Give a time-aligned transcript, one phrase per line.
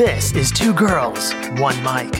[0.00, 2.10] This is Two Girls, One Mic,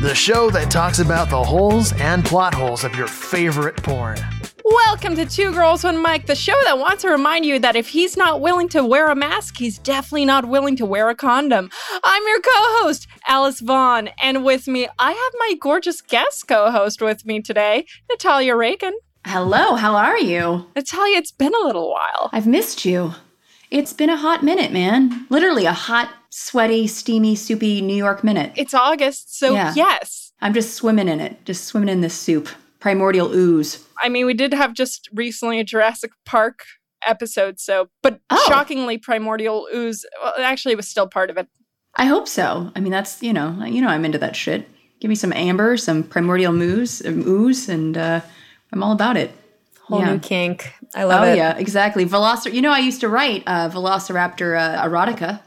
[0.00, 4.16] the show that talks about the holes and plot holes of your favorite porn.
[4.64, 7.88] Welcome to Two Girls One Mic, the show that wants to remind you that if
[7.88, 11.68] he's not willing to wear a mask, he's definitely not willing to wear a condom.
[12.02, 17.26] I'm your co-host, Alice Vaughn, and with me, I have my gorgeous guest co-host with
[17.26, 18.94] me today, Natalia Rakin.
[19.26, 20.64] Hello, how are you?
[20.74, 22.30] Natalia, it's been a little while.
[22.32, 23.12] I've missed you.
[23.70, 25.26] It's been a hot minute, man.
[25.28, 28.52] Literally a hot, sweaty, steamy, soupy New York minute.
[28.56, 29.74] It's August, so Yeah.
[29.76, 30.32] yes.
[30.40, 32.48] I'm just swimming in it, just swimming in this soup.
[32.80, 33.84] Primordial ooze.
[34.00, 36.60] I mean, we did have just recently a Jurassic Park
[37.06, 38.44] episode, so but Oh.
[38.48, 41.48] shockingly, Primordial Ooze well, actually was still part of it.
[41.96, 42.70] I hope so.
[42.76, 44.68] I mean, that's, you know, you know I'm into that shit.
[45.00, 48.20] Give me some amber, some primordial moose, um, ooze, and uh,
[48.72, 49.32] I'm all about it.
[49.82, 50.12] Whole Yeah.
[50.12, 50.72] new kink.
[50.94, 51.36] I love Oh it.
[51.36, 52.04] yeah, exactly.
[52.06, 52.52] Velocir.
[52.52, 55.40] You know, I used to write uh, Velociraptor uh, erotica.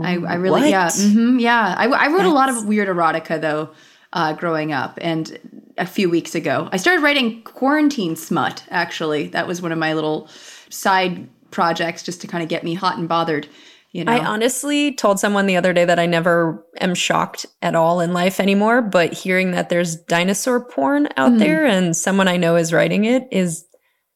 [0.00, 0.70] I, I really, What?
[0.70, 1.74] yeah, hmm yeah.
[1.76, 3.70] I, I wrote a lot of weird erotica though,
[4.12, 5.36] uh, growing up, and
[5.78, 8.62] a few weeks ago, I started writing quarantine smut.
[8.70, 10.28] Actually, that was one of my little
[10.68, 13.48] side projects, just to kind of get me hot and bothered.
[13.92, 17.74] You know, I honestly told someone the other day that I never am shocked at
[17.74, 22.36] all in life anymore, but hearing that there's dinosaur porn out there and someone I
[22.36, 23.64] know is writing it is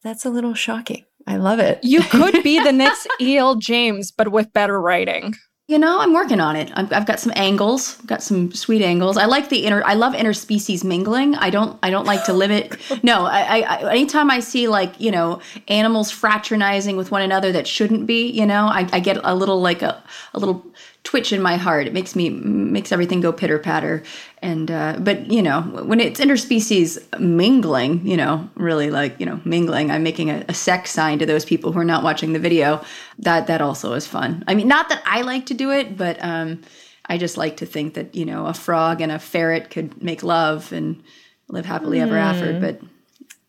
[0.05, 1.05] that's a little shocking.
[1.27, 1.79] I love it.
[1.83, 3.55] You could be the next E.L.
[3.55, 5.35] James, but with better writing.
[5.67, 6.71] You know, I'm working on it.
[6.75, 9.17] I've, I've got some angles, got some sweet angles.
[9.17, 9.81] I like the inter.
[9.83, 11.33] I love interspecies mingling.
[11.33, 11.79] I don't.
[11.81, 12.77] I don't like to limit.
[13.03, 13.91] No, I, I, I.
[13.91, 18.45] Anytime I see like you know animals fraternizing with one another that shouldn't be, you
[18.45, 20.03] know, I, I get a little like a
[20.35, 20.63] a little
[21.05, 21.87] twitch in my heart.
[21.87, 24.03] It makes me makes everything go pitter patter.
[24.41, 29.39] And uh, but you know when it's interspecies mingling, you know, really like you know
[29.45, 29.91] mingling.
[29.91, 32.83] I'm making a, a sex sign to those people who are not watching the video.
[33.19, 34.43] That that also is fun.
[34.47, 36.61] I mean, not that I like to do it, but um,
[37.05, 40.23] I just like to think that you know a frog and a ferret could make
[40.23, 41.01] love and
[41.47, 42.59] live happily ever after.
[42.59, 42.81] But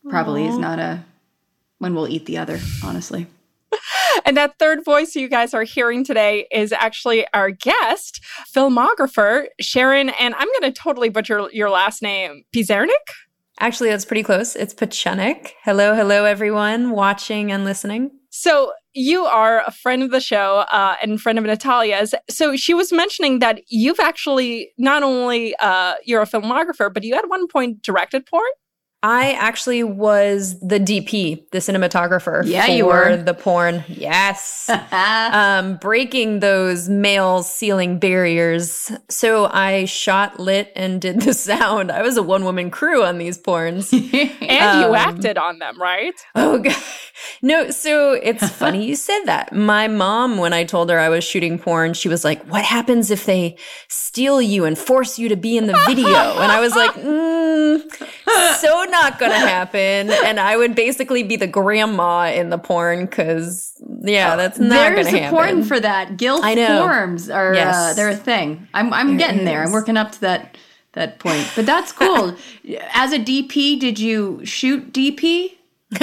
[0.07, 1.03] probably is not a
[1.79, 2.59] when we'll eat the other.
[2.83, 3.27] Honestly.
[4.27, 8.21] And that third voice you guys are hearing today is actually our guest,
[8.53, 12.89] filmographer Sharon, and I'm going to totally butcher your last name, Pizernik.
[13.61, 14.57] Actually, that's pretty close.
[14.57, 15.53] It's Pachenik.
[15.63, 18.11] Hello, hello, everyone watching and listening.
[18.29, 22.13] So you are a friend of the show uh, and friend of Natalia's.
[22.29, 27.15] So she was mentioning that you've actually not only uh, you're a filmographer, but you
[27.15, 28.43] at one point directed porn.
[29.03, 33.15] I actually was the DP, the cinematographer Yeah, for you were.
[33.17, 33.83] the porn.
[33.87, 34.67] Yes.
[34.91, 38.91] um, breaking those male ceiling barriers.
[39.09, 41.91] So I shot, lit, and did the sound.
[41.91, 43.93] I was a one woman crew on these porns.
[44.47, 46.13] And you Um, acted on them, right?
[46.35, 46.75] oh, God.
[47.41, 49.53] No, so it's funny you said that.
[49.53, 53.11] My mom, when I told her I was shooting porn, she was like, What happens
[53.11, 53.57] if they
[53.89, 56.07] steal you and force you to be in the video?
[56.39, 57.81] And I was like, mm,
[58.59, 60.09] So not gonna happen.
[60.11, 65.05] And I would basically be the grandma in the porn because, yeah, that's not There's
[65.07, 65.35] gonna a happen.
[65.37, 66.17] porn for that.
[66.17, 66.87] Guilt I know.
[66.87, 68.67] forms are uh, they're a thing.
[68.73, 69.63] I'm I'm There getting there.
[69.63, 70.57] I'm working up to that
[70.93, 71.47] that point.
[71.55, 72.35] But that's cool.
[72.93, 75.51] As a DP, did you shoot DP?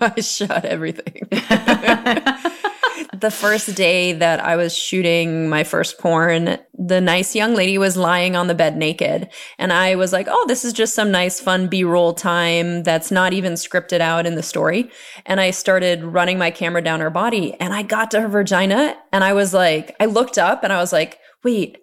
[0.00, 1.28] I shot everything.
[3.12, 7.96] the first day that I was shooting my first porn, the nice young lady was
[7.96, 9.28] lying on the bed naked.
[9.58, 13.10] And I was like, oh, this is just some nice, fun B roll time that's
[13.10, 14.90] not even scripted out in the story.
[15.26, 18.96] And I started running my camera down her body and I got to her vagina
[19.12, 21.78] and I was like, I looked up and I was like, wait,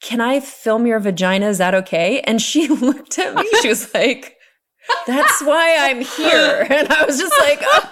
[0.00, 1.48] can I film your vagina?
[1.48, 2.20] Is that okay?
[2.20, 3.48] And she looked at me.
[3.60, 4.36] She was like,
[5.06, 6.66] that's why I'm here.
[6.70, 7.90] And I was just like, oh,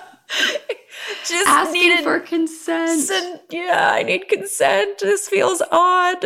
[1.27, 2.91] just Asking needed for consent.
[3.09, 3.41] consent.
[3.51, 4.99] Yeah, I need consent.
[5.01, 6.25] This feels odd.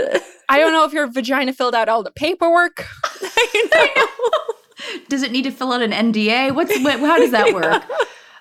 [0.49, 2.87] I don't know if your vagina filled out all the paperwork.
[3.23, 4.99] I know.
[5.09, 6.55] Does it need to fill out an NDA?
[6.55, 7.83] What's what, how does that work?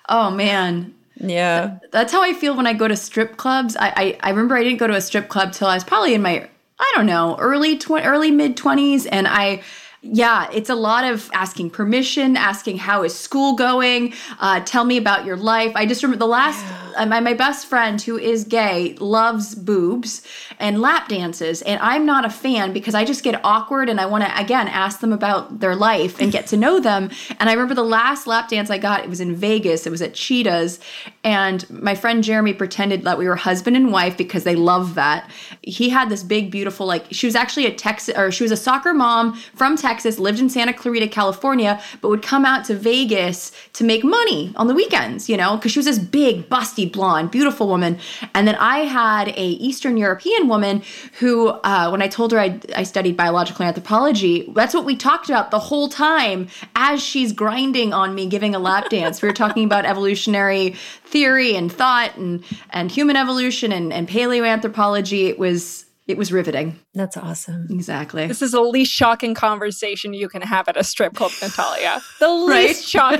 [0.08, 0.94] Oh man.
[1.16, 1.78] yeah.
[1.92, 3.76] That's how I feel when I go to strip clubs.
[3.76, 6.14] I, I, I remember I didn't go to a strip club till I was probably
[6.14, 6.48] in my
[6.80, 9.62] I don't know early tw- early mid twenties, and I
[10.02, 14.96] yeah, it's a lot of asking permission, asking how is school going, uh, tell me
[14.96, 15.72] about your life.
[15.76, 16.64] I just remember the last
[16.96, 20.22] Uh, my my best friend who is gay loves boobs
[20.58, 24.06] and lap dances, and I'm not a fan because I just get awkward and I
[24.06, 27.10] want to again ask them about their life and get to know them.
[27.38, 29.86] And I remember the last lap dance I got, it was in Vegas.
[29.86, 30.80] It was at Cheetahs,
[31.24, 35.30] and my friend Jeremy pretended that we were husband and wife because they love that.
[35.62, 38.56] He had this big, beautiful, like she was actually a Texas or she was a
[38.56, 43.52] soccer mom from Texas, lived in Santa Clarita, California, but would come out to Vegas
[43.74, 47.30] to make money on the weekends, you know, because she was this big, busty blonde,
[47.30, 47.98] beautiful woman.
[48.34, 50.82] And then I had a Eastern European woman
[51.18, 55.28] who, uh, when I told her I, I studied biological anthropology, that's what we talked
[55.28, 59.22] about the whole time as she's grinding on me, giving a lap dance.
[59.22, 60.70] We were talking about evolutionary
[61.04, 65.28] theory and thought and and human evolution and, and paleoanthropology.
[65.28, 66.78] It was it was riveting.
[66.94, 67.68] That's awesome.
[67.70, 68.26] Exactly.
[68.26, 72.00] This is the least shocking conversation you can have at a strip club, Natalia.
[72.20, 72.76] The least Right?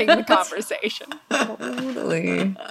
[0.07, 1.07] shocking conversation.
[1.31, 2.57] Totally.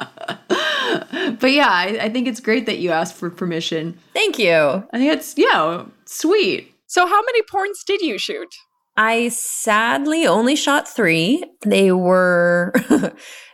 [1.39, 3.97] But yeah, I, I think it's great that you asked for permission.
[4.13, 4.53] Thank you.
[4.53, 6.73] I think it's you know sweet.
[6.87, 8.53] So, how many porns did you shoot?
[8.97, 11.43] I sadly only shot three.
[11.65, 12.73] They were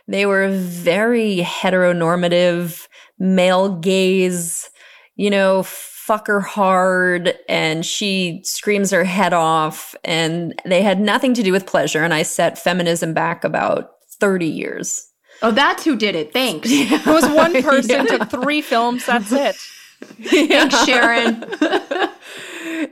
[0.08, 2.86] they were very heteronormative,
[3.18, 4.68] male gaze,
[5.16, 5.62] you know,
[6.08, 11.52] fuck her hard and she screams her head off and they had nothing to do
[11.52, 15.06] with pleasure and I set feminism back about 30 years.
[15.42, 16.32] Oh, that's who did it.
[16.32, 16.66] Thanks.
[16.72, 19.04] It was one person to three films.
[19.04, 19.56] That's it.
[20.22, 21.44] Thanks, Sharon.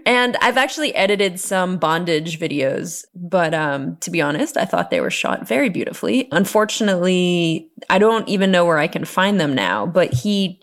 [0.05, 5.01] And I've actually edited some bondage videos, but um, to be honest, I thought they
[5.01, 6.29] were shot very beautifully.
[6.33, 10.61] Unfortunately, I don't even know where I can find them now, but he,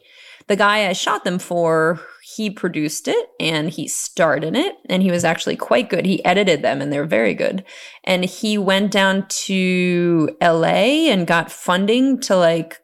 [0.47, 2.01] the guy I shot them for,
[2.35, 6.05] he produced it and he starred in it and he was actually quite good.
[6.05, 7.63] He edited them and they're very good.
[8.03, 12.79] And he went down to LA and got funding to like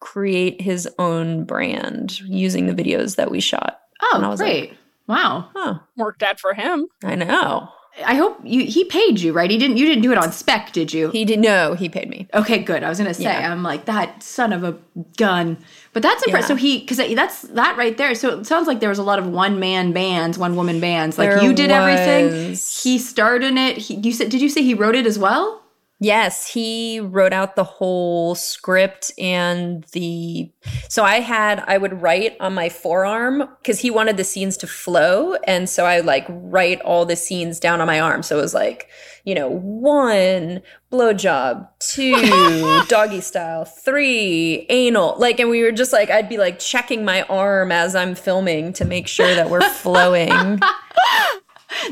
[0.00, 3.78] create his own brand using the videos that we shot.
[4.02, 4.74] Oh, and I Oh, was great.
[5.06, 5.48] wow.
[5.54, 5.78] Huh.
[5.96, 6.88] Worked out for him.
[7.04, 7.68] I know.
[8.06, 9.50] I hope you he paid you, right?
[9.50, 11.10] He didn't you didn't do it on spec, did you?
[11.10, 11.42] He didn't.
[11.42, 12.26] no, he paid me.
[12.32, 12.82] Okay, good.
[12.82, 13.52] I was gonna say, Yeah.
[13.52, 14.78] I'm like that son of a
[15.18, 15.58] gun,
[15.92, 16.48] but that's impressive.
[16.48, 18.14] So he, because that's that right there.
[18.14, 21.18] So it sounds like there was a lot of one man bands, one woman bands.
[21.18, 22.56] Like There you did everything.
[22.82, 23.76] He starred in it.
[23.76, 25.61] He, you said, did you say he wrote it as well?
[26.02, 30.50] Yes, he wrote out the whole script and the
[30.88, 34.66] so I had I would write on my forearm cuz he wanted the scenes to
[34.66, 38.42] flow and so I like write all the scenes down on my arm so it
[38.42, 38.88] was like,
[39.22, 40.60] you know, 1
[40.90, 45.14] blowjob, 2 doggy style, 3 anal.
[45.18, 48.72] Like and we were just like I'd be like checking my arm as I'm filming
[48.72, 50.60] to make sure that we're flowing.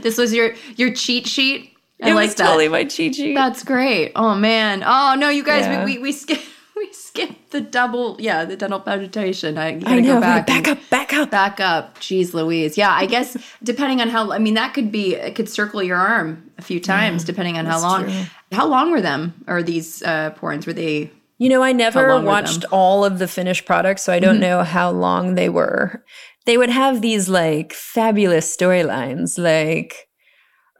[0.03, 1.70] This was your your cheat sheet.
[2.03, 2.47] I it like was that.
[2.47, 3.35] totally my cheat sheet.
[3.35, 4.13] That's great.
[4.17, 4.83] Oh man.
[4.87, 5.85] Oh no, you guys, Yeah.
[5.85, 6.41] we we we skip
[6.77, 8.17] we skipped the double.
[8.19, 9.59] Yeah, the dental vegetation.
[9.59, 10.69] I gotta I know, go back, back.
[10.69, 11.31] up, back up.
[11.31, 11.99] Back up.
[11.99, 12.79] Jeez Louise.
[12.79, 15.99] Yeah, I guess depending on how I mean that could be it could circle your
[15.99, 18.05] arm a few times depending on how long.
[18.05, 18.23] true.
[18.53, 20.67] How long were them or these uh porns?
[20.67, 24.41] Were they You know, I never watched all of the finished products, so I don't
[24.41, 26.03] know how long they were.
[26.47, 30.09] They would have these like fabulous storylines, like,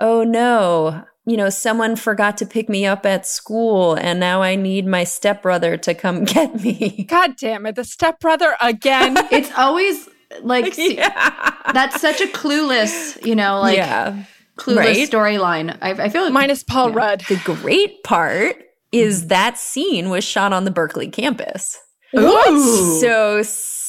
[0.01, 4.57] oh no, you know, someone forgot to pick me up at school, and now I
[4.57, 7.07] need my stepbrother to come get me.
[7.09, 9.17] God damn it, the stepbrother again.
[9.31, 10.09] it's always
[10.43, 11.55] like yeah.
[11.73, 14.25] that's such a clueless, you know, like yeah.
[14.57, 15.11] clueless right?
[15.11, 15.77] storyline.
[15.81, 17.23] I, I feel like Minus Paul Rudd.
[17.29, 18.57] The great part
[18.93, 19.29] is mm-hmm.
[19.29, 21.79] that scene was shot on the Berkeley campus.
[22.17, 23.01] Ooh.
[23.01, 23.43] So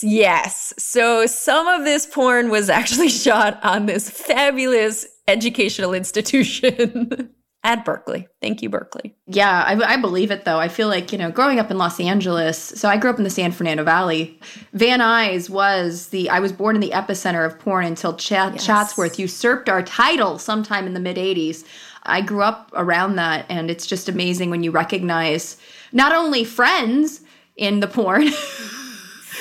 [0.04, 7.34] yes, so some of this porn was actually shot on this fabulous educational institution
[7.64, 8.28] at Berkeley.
[8.42, 9.16] Thank you, Berkeley.
[9.28, 10.60] Yeah, I, I believe it though.
[10.60, 13.24] I feel like, you know, growing up in Los Angeles, so I grew up in
[13.24, 14.40] the San Fernando Valley.
[14.74, 19.20] Van Nuys was the, I was born in the epicenter of porn until Ch- Chatsworth
[19.20, 21.64] usurped our title sometime in the mid 80s.
[22.04, 25.58] I grew up around that, and it's just amazing when you recognize
[25.92, 27.22] not only friends
[27.56, 28.30] in the porn.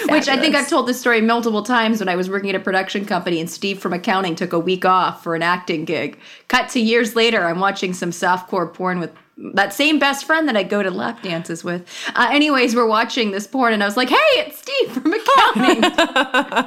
[0.09, 2.61] Which I think I've told this story multiple times when I was working at a
[2.61, 6.19] production company and Steve from accounting took a week off for an acting gig.
[6.49, 9.12] Cut to years later, I'm watching some softcore porn with
[9.54, 11.87] that same best friend that I go to lap dances with.
[12.14, 15.80] Uh, anyways, we're watching this porn and I was like, hey, it's Steve from accounting.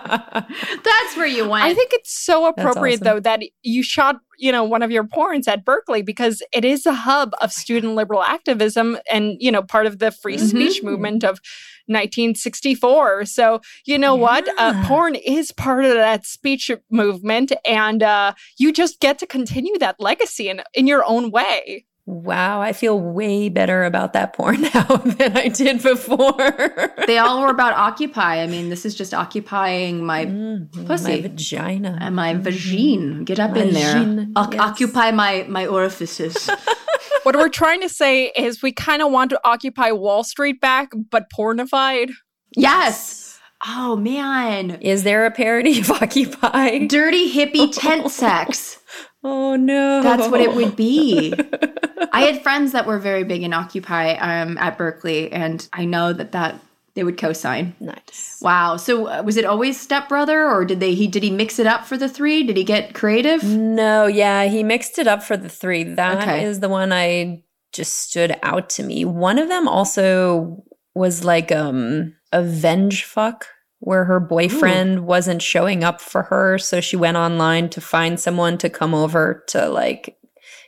[0.84, 1.66] That's where you went.
[1.66, 3.06] I think it's so appropriate awesome.
[3.06, 6.86] though that you shot, you know, one of your porns at Berkeley because it is
[6.86, 10.86] a hub of student liberal activism and, you know, part of the free speech Mhm.
[10.86, 11.40] movement of
[11.88, 13.26] 1964.
[13.26, 14.48] So, you know what?
[14.58, 19.78] Uh, porn is part of that speech movement and uh, you just get to continue
[19.80, 21.86] that legacy in, in your own way.
[22.06, 26.94] Wow, I feel way better about that porn now than I did before.
[27.08, 28.42] they all were about Occupy.
[28.44, 31.22] I mean, this is just occupying my Mm, Pussy.
[31.22, 31.98] My vagina.
[32.02, 33.24] uh, my vagine.
[33.24, 33.96] Get up in there.
[33.96, 34.62] Vagine, Oc- yes.
[34.62, 36.50] Occupy my my orifices.
[37.24, 40.90] what we're trying to say is we kind of want to occupy Wall Street back,
[41.12, 42.12] but pornified.
[42.56, 43.22] yes.
[43.66, 44.72] Oh man.
[44.82, 46.86] Is there a parody of Occupy?
[46.88, 48.80] Dirty hippie tent sex.
[49.26, 50.04] Oh no.
[50.04, 51.34] That's what it would be.
[52.12, 56.12] I had friends that were very big in Occupy um, at Berkeley, and I know
[56.12, 56.60] that that
[56.96, 57.76] they would co-sign.
[57.80, 58.38] Nice.
[58.42, 58.78] Wow.
[58.78, 61.86] So uh, was it always stepbrother, or did they he did he mix it up
[61.86, 62.44] for the three?
[62.44, 63.44] Did he get creative?
[63.44, 65.84] No, yeah, he mixed it up for the three.
[65.84, 66.62] That is Okay.
[66.62, 69.06] the one I just stood out to me.
[69.06, 73.48] One of them also was like um a venge fuck
[73.80, 78.58] where her boyfriend wasn't showing up for her, so she went online to find someone
[78.60, 80.18] to come over to like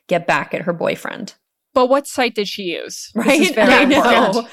[0.07, 1.33] get back at her boyfriend.
[1.75, 3.11] But what site did she use?
[3.13, 3.41] This Right?
[3.41, 4.33] is very I important.
[4.35, 4.47] know.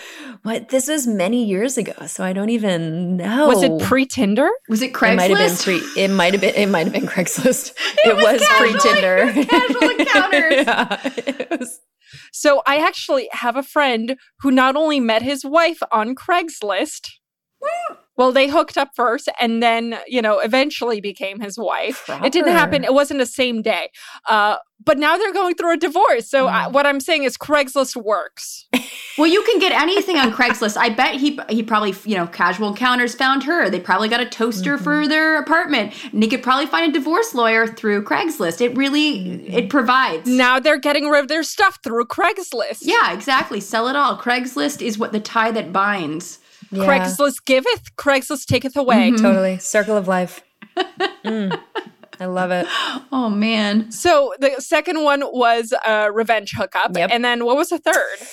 [0.44, 3.46] But this was many years ago, so I don't even know.
[3.48, 4.50] Was it pre Tinder?
[4.68, 5.64] Was it It might have been Craigslist?
[5.94, 6.02] pre.
[6.02, 6.54] It might have been.
[6.56, 7.72] It might have been Craigslist.
[8.04, 9.44] It, was was, casual- pre Tinder.
[9.46, 10.66] casual encounters.
[10.66, 11.80] yeah, it was.
[12.32, 17.08] So I actually have a friend who not only met his wife on Craigslist.
[18.16, 22.04] Well, they hooked up first and then, you know, eventually became his wife.
[22.22, 22.84] It didn't happen.
[22.84, 23.88] It wasn't the same day.
[24.28, 26.28] Uh, but now they're going through a divorce.
[26.28, 26.72] So I, Mm.
[26.72, 28.66] what I'm saying is Craigslist works.
[29.18, 30.78] Well, you can get anything on Craigslist.
[30.78, 33.68] I bet he he probably you know casual encounters found her.
[33.68, 34.84] They probably got a toaster Mm-hmm.
[34.84, 38.62] for their apartment, and he could probably find a divorce lawyer through Craigslist.
[38.62, 39.52] It really Mm-hmm.
[39.52, 40.26] it provides.
[40.26, 42.78] Now they're getting rid of their stuff through Craigslist.
[42.80, 43.60] Yeah, exactly.
[43.60, 44.16] Sell it all.
[44.16, 46.38] Craigslist is what the tie that binds.
[46.72, 49.10] Yeah, Craigslist giveth, Craigslist taketh away.
[49.10, 49.22] Mm-hmm.
[49.22, 50.42] totally circle of life.
[51.24, 51.56] Mm,
[52.18, 52.66] I love it.
[53.12, 53.92] Oh man.
[53.92, 56.96] So the second one was a revenge hookup.
[56.96, 57.10] Yep.
[57.12, 58.26] And then what was the third?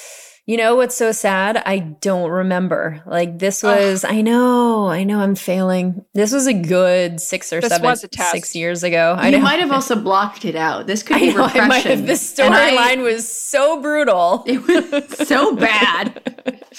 [0.47, 1.57] You know what's so sad?
[1.63, 3.03] I don't remember.
[3.05, 4.03] Like this was.
[4.03, 4.87] I know.
[4.87, 5.19] I know.
[5.19, 6.03] I'm failing.
[6.15, 8.31] This was a good six or This seven, was a test.
[8.31, 9.15] six years ago.
[9.19, 9.43] I you know.
[9.43, 10.87] might have also blocked it out.
[10.87, 11.43] This could I be know.
[11.45, 11.61] repression.
[11.61, 12.07] I might have.
[12.07, 14.43] The And I- storyline was so brutal.
[14.47, 16.35] It was so bad.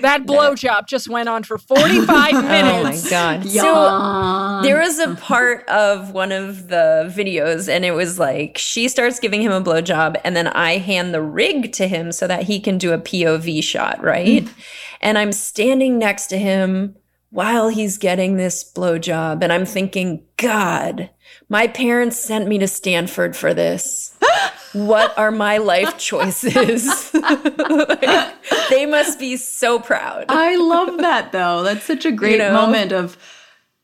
[0.00, 2.48] That blowjob just went on for 45 minutes.
[2.58, 3.10] Oh my minutes.
[3.10, 3.46] god.
[3.48, 4.62] So Yawn.
[4.62, 9.18] there was a part of one of the videos, and it was like she starts
[9.18, 12.60] giving him a blowjob, and then I hand the rig to him so that he
[12.60, 14.44] can do a POV shot, right?
[14.44, 14.52] Mm.
[15.00, 16.96] and I'm standing next to him
[17.30, 21.10] while he's getting this blowjob, and I'm thinking, God,
[21.48, 24.16] my parents sent me to Stanford for this.
[24.72, 27.12] What are my life choices?
[27.14, 28.34] Like,
[28.70, 30.26] they must be so proud.
[30.28, 31.62] I love that though.
[31.62, 32.52] That's such a great know?
[32.52, 33.16] moment of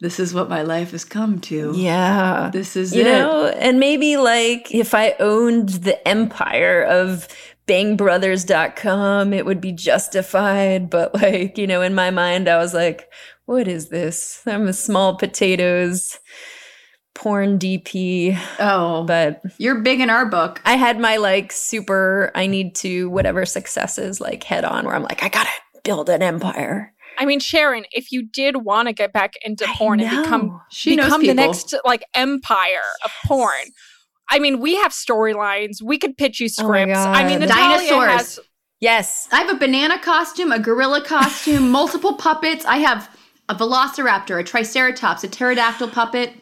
[0.00, 1.72] this is what my life has come to.
[1.74, 2.50] Yeah.
[2.52, 3.04] This is you it.
[3.04, 7.28] know, and maybe like if I owned the empire of
[7.66, 10.90] bangbrothers.com, it would be justified.
[10.90, 13.10] But like, you know, in my mind, I was like,
[13.46, 14.42] what is this?
[14.46, 16.18] I'm a small potatoes
[17.14, 18.38] porn DP.
[18.58, 20.60] Oh, But you're big in our book.
[20.64, 25.02] I had my like super, I need to whatever successes like head on where I'm
[25.02, 25.50] like, I gotta
[25.84, 26.92] build an empire.
[27.16, 30.60] I mean, Sharon, if you did want to get back into porn and become.
[30.70, 32.66] She become the next like empire
[33.04, 33.72] of porn.
[34.30, 35.82] I mean, we have storylines.
[35.82, 36.98] We could pitch you Oh scripts.
[36.98, 37.48] I mean, God.
[37.48, 38.10] Natalia Dinosaurs.
[38.10, 38.40] has
[38.80, 39.28] Yes.
[39.32, 42.64] I have a banana costume, a gorilla costume, multiple puppets.
[42.64, 43.08] I have
[43.48, 46.32] a velociraptor, a triceratops, a pterodactyl puppet.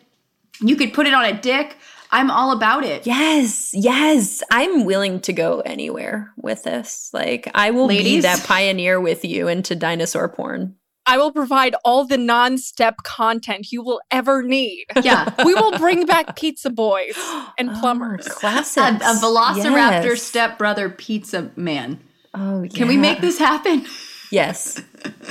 [0.60, 1.76] You could put it on a dick.
[2.10, 3.06] I'm all about it.
[3.06, 4.42] Yes, yes.
[4.50, 7.08] I'm willing to go anywhere with this.
[7.14, 10.76] Like, I will be that pioneer with you into dinosaur porn.
[11.06, 14.84] I will provide all the non-step content you will ever need.
[15.02, 15.32] Yeah.
[15.44, 17.14] we will bring back pizza boys
[17.58, 18.26] and Oh, plumbers.
[18.26, 18.76] A, classics.
[19.04, 20.22] a velociraptor Yes.
[20.22, 21.98] stepbrother pizza man.
[22.34, 23.84] Oh, Can we make this happen?
[24.32, 24.82] Yes,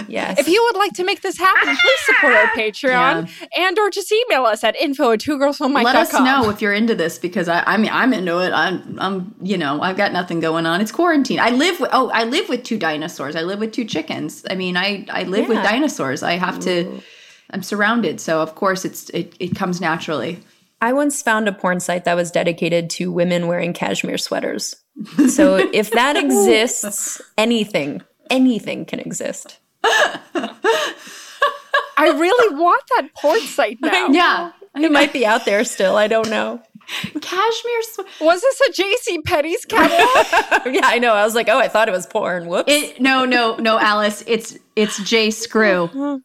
[0.08, 0.40] yes.
[0.40, 4.12] If you would like to make this happen, please support our Patreon and or just
[4.12, 7.18] email us at info at two girls one Let us know if you're into this
[7.18, 8.52] because I, I mean I'm into it.
[8.54, 10.82] I'm I'm you know I've got nothing going on.
[10.82, 11.40] It's quarantine.
[11.40, 13.36] I live with oh I live with two dinosaurs.
[13.36, 14.46] I live with two chickens.
[14.50, 16.22] I mean I I live with dinosaurs.
[16.22, 17.02] I have to.
[17.54, 20.40] I'm surrounded, so of course it's it, it comes naturally.
[20.80, 24.76] I once found a porn site that was dedicated to women wearing cashmere sweaters.
[25.30, 29.60] So if that exists, anything, anything can exist.
[29.84, 30.20] I
[32.10, 34.08] really want that porn site now.
[34.08, 35.98] Yeah, It might be out there still.
[35.98, 36.62] I don't know.
[37.22, 37.82] cashmere.
[37.84, 40.74] Sw- Was this a JC Penney's catalog?
[40.74, 41.14] yeah, I know.
[41.14, 42.48] I was like, oh, I thought it was porn.
[42.48, 42.72] Whoops.
[42.72, 44.24] it no no no Alice.
[44.28, 45.90] It's it's J Screw.
[45.94, 46.22] oh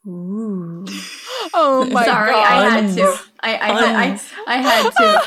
[1.91, 2.47] my Sorry, god.
[2.47, 3.19] I had to.
[3.41, 5.23] I I, had, I, I had to.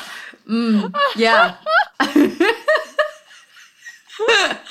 [0.49, 1.57] Mm, yeah.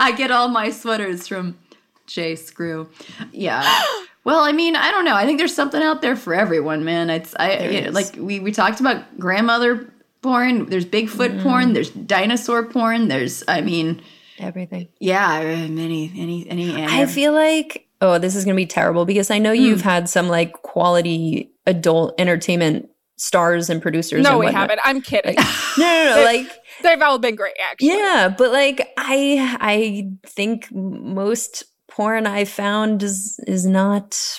[0.00, 1.58] I get all my sweaters from
[2.06, 2.88] J Screw.
[3.32, 3.82] Yeah.
[4.24, 5.14] Well, I mean, I don't know.
[5.14, 7.10] I think there's something out there for everyone, man.
[7.10, 10.66] It's I you know, like we we talked about grandmother porn.
[10.66, 11.74] There's Bigfoot porn.
[11.74, 13.08] There's dinosaur porn.
[13.08, 14.02] There's I mean,
[14.38, 14.88] Everything.
[14.98, 16.82] yeah, uh, many any any.
[16.84, 20.28] I feel like oh, this is gonna be terrible because I know you've had some
[20.28, 24.22] like quality adult entertainment stars and producers.
[24.22, 24.80] No, and we haven't.
[24.84, 25.36] I'm kidding.
[25.76, 26.22] No, no, no.
[26.24, 26.46] like
[26.84, 27.88] They've all been great, actually.
[27.88, 34.38] yeah, but like I I think most porn I found is is not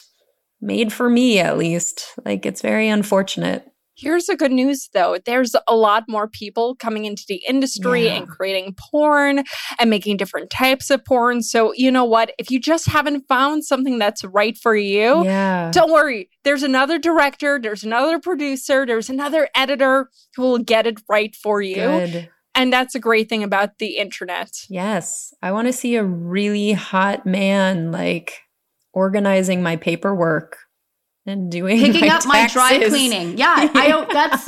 [0.62, 2.13] made for me at least.
[2.24, 3.65] Like it's very unfortunate.
[3.98, 5.18] Here's the good news though.
[5.25, 8.16] There's a lot more people coming into the industry Yeah.
[8.16, 9.44] and creating porn
[9.80, 11.42] and making different types of porn.
[11.42, 12.34] So, you know what?
[12.38, 15.72] If you just haven't found something that's right for you, Yeah.
[15.72, 16.30] don't worry.
[16.44, 21.62] There's another director, there's another producer, there's another editor who will get it right for
[21.62, 21.75] you.
[21.75, 22.30] Good.
[22.54, 24.50] And that's a great thing about the internet.
[24.70, 25.34] Yes.
[25.42, 28.40] I want to see a really hot man like
[28.94, 30.58] organizing my paperwork
[31.25, 33.38] and doing picking my up my dry cleaning.
[33.38, 34.12] Yeah, I don't.
[34.12, 34.48] That's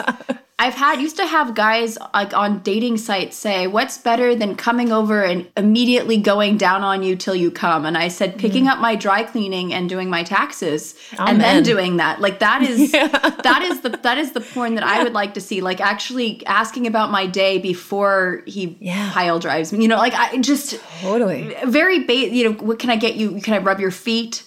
[0.59, 4.91] I've had used to have guys like on dating sites say, "What's better than coming
[4.91, 8.39] over and immediately going down on you till you come?" And I said, mm-hmm.
[8.39, 12.21] "Picking up my dry cleaning and doing my taxes, and then doing that.
[12.21, 15.41] Like that is that is the that is the porn that I would like to
[15.41, 15.61] see.
[15.61, 19.11] Like actually asking about my day before he Yeah.
[19.13, 19.81] pile drives me.
[19.83, 21.55] You know, like I just Totally.
[21.65, 24.43] very ba- you know what can i get you can i rub your feet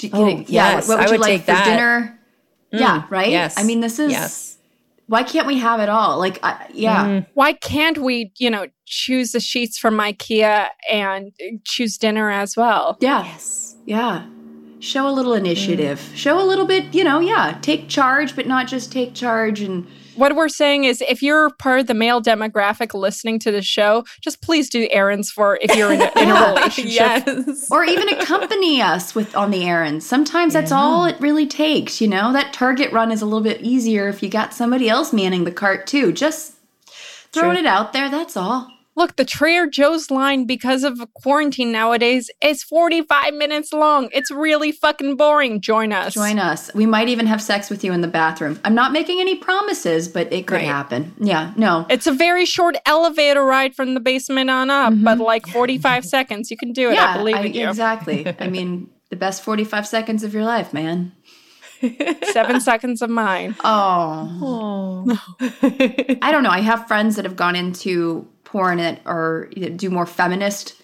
[0.00, 1.64] Do, can Oh, I- yes, what, what would I you would like take for that.
[1.64, 2.18] dinner
[2.72, 3.58] yeah right Yes.
[3.58, 4.56] i mean this is Yes.
[5.08, 7.26] why can't we have it all like I, yeah Mm.
[7.34, 11.32] Why can't we, you know, choose the sheets from IKEA and
[11.64, 12.96] choose dinner as well?
[13.00, 13.74] yeah Yes.
[13.86, 14.26] yeah
[14.78, 18.66] show a little initiative show a little bit you know yeah take charge but not
[18.68, 22.94] just take charge and What we're saying is if you're part of the male demographic
[22.94, 26.34] listening to the show, just please do errands for if you're in a, in a
[26.54, 26.92] relationship.
[27.26, 27.68] yes.
[27.70, 32.08] or even accompany us with on the errands sometimes that's all it really takes you
[32.08, 35.44] know that target run is a little bit easier if you got somebody else manning
[35.44, 36.54] the cart too just
[37.32, 37.60] throwing True.
[37.60, 38.70] it out there that's all
[39.00, 44.10] Look, the Trader Joe's line because of quarantine nowadays is 45 minutes long.
[44.12, 45.62] It's really fucking boring.
[45.62, 46.12] Join us.
[46.12, 46.70] Join us.
[46.74, 48.60] We might even have sex with you in the bathroom.
[48.62, 50.66] I'm not making any promises, but it could Right.
[50.66, 51.14] happen.
[51.18, 51.86] Yeah, no.
[51.88, 55.22] It's a very short elevator ride from the basement on up, but mm-hmm.
[55.22, 56.50] like 45 seconds.
[56.50, 56.96] You can do it.
[56.96, 57.70] yeah, I believe in you.
[57.70, 58.26] exactly.
[58.38, 61.12] I mean, the best 45 seconds of your life, man.
[62.32, 63.56] Seven seconds of mine.
[63.64, 64.28] Oh.
[64.42, 65.36] oh.
[66.20, 66.50] I don't know.
[66.50, 70.80] I have friends that have gone into porn that are that do more feminist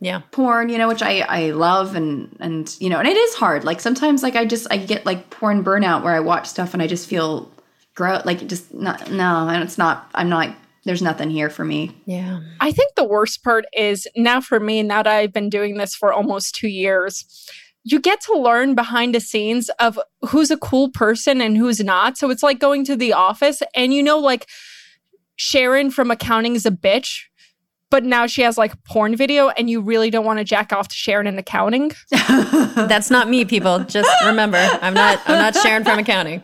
[0.00, 0.20] yeah.
[0.32, 3.64] porn, you know, which I I love and and you know, and it is hard.
[3.64, 6.82] Like sometimes like I just I get like porn burnout where I watch stuff and
[6.82, 7.50] I just feel
[7.94, 11.96] gross like just not no, and it's not I'm not there's nothing here for me.
[12.04, 12.40] Yeah.
[12.60, 15.94] I think the worst part is now for me, now that I've been doing this
[15.94, 17.24] for almost two years,
[17.84, 19.98] you get to learn behind the scenes of
[20.28, 22.18] who's a cool person and who's not.
[22.18, 24.46] So it's like going to the office and you know, like
[25.36, 27.22] Sharon from accounting is a bitch.
[27.90, 30.88] But now she has like porn video, and you really don't want to jack off
[30.88, 31.92] to Sharon in accounting.
[32.10, 33.80] That's not me, people.
[33.80, 36.42] Just remember, I'm not I'm not Sharon from accounting.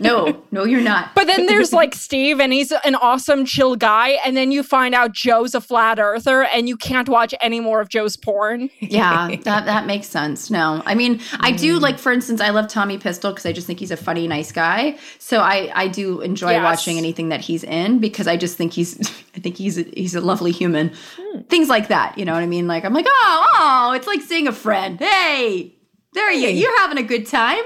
[0.00, 1.14] No, no, you're not.
[1.14, 4.18] But then there's like Steve, and he's an awesome, chill guy.
[4.24, 7.80] And then you find out Joe's a flat earther, and you can't watch any more
[7.80, 8.70] of Joe's porn.
[8.80, 10.50] yeah, that that makes sense.
[10.50, 11.80] No, I mean, I do mm.
[11.80, 14.52] like, for instance, I love Tommy Pistol because I just think he's a funny, nice
[14.52, 14.98] guy.
[15.18, 16.64] So I I do enjoy Yes.
[16.64, 18.98] watching anything that he's in because I just think he's
[19.36, 20.92] I think he's a, he's a lovely human.
[21.16, 21.42] Hmm.
[21.42, 22.66] Things like that, you know what I mean?
[22.66, 24.98] Like I'm like, oh, oh, it's like seeing a friend.
[24.98, 25.74] Hey,
[26.12, 27.62] there you you're having a good time.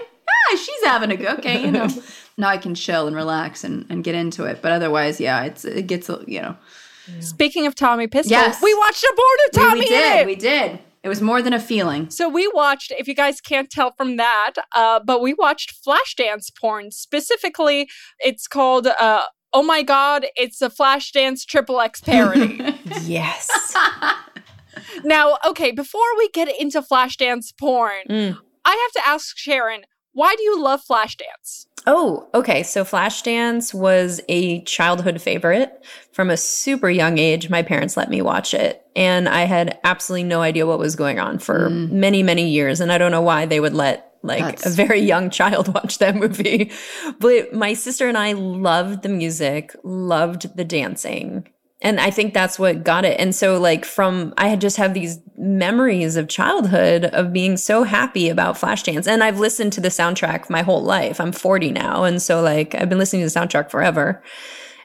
[0.49, 1.39] Ah, she's having a good.
[1.39, 1.89] Okay, you know.
[2.37, 4.61] now I can chill and relax and, and get into it.
[4.63, 6.57] But otherwise, yeah, it's it gets you know.
[7.21, 8.61] Speaking of Tommy Pistol, Yes.
[8.61, 10.27] we watched a porn of We, Tommy we in did, it.
[10.27, 10.79] we did.
[11.05, 12.11] It was more than a feeling.
[12.11, 16.53] So we watched, if you guys can't tell from that, uh, but we watched Flashdance
[16.61, 16.91] porn.
[16.91, 22.61] Specifically, it's called uh, Oh My God, it's a Flashdance Triple X parody.
[23.03, 23.49] Yes.
[25.05, 28.39] now, okay, before we get into Flashdance porn, Mm.
[28.65, 29.83] I have to ask Sharon,
[30.17, 31.67] why do you love Flashdance?
[31.87, 32.63] Oh, okay.
[32.63, 37.51] So Flashdance was a childhood favorite from a super young age.
[37.51, 41.19] My parents let me watch it, and I had absolutely no idea what was going
[41.19, 42.01] on for hmm.
[42.01, 42.81] many, many years.
[42.81, 45.99] And I don't know why they would let like That's- a very young child watch
[45.99, 46.73] that movie.
[47.21, 51.47] But my sister and I loved the music, loved the dancing.
[51.83, 53.21] And I think that's what got it.
[53.21, 57.83] And so, like, from I had just have these memories of childhood of being so
[57.83, 59.07] happy about Flashdance.
[59.07, 61.21] And I've listened to the soundtrack my whole life.
[61.21, 62.05] I'm 40 now.
[62.05, 64.23] And so, like, I've been listening to the soundtrack forever.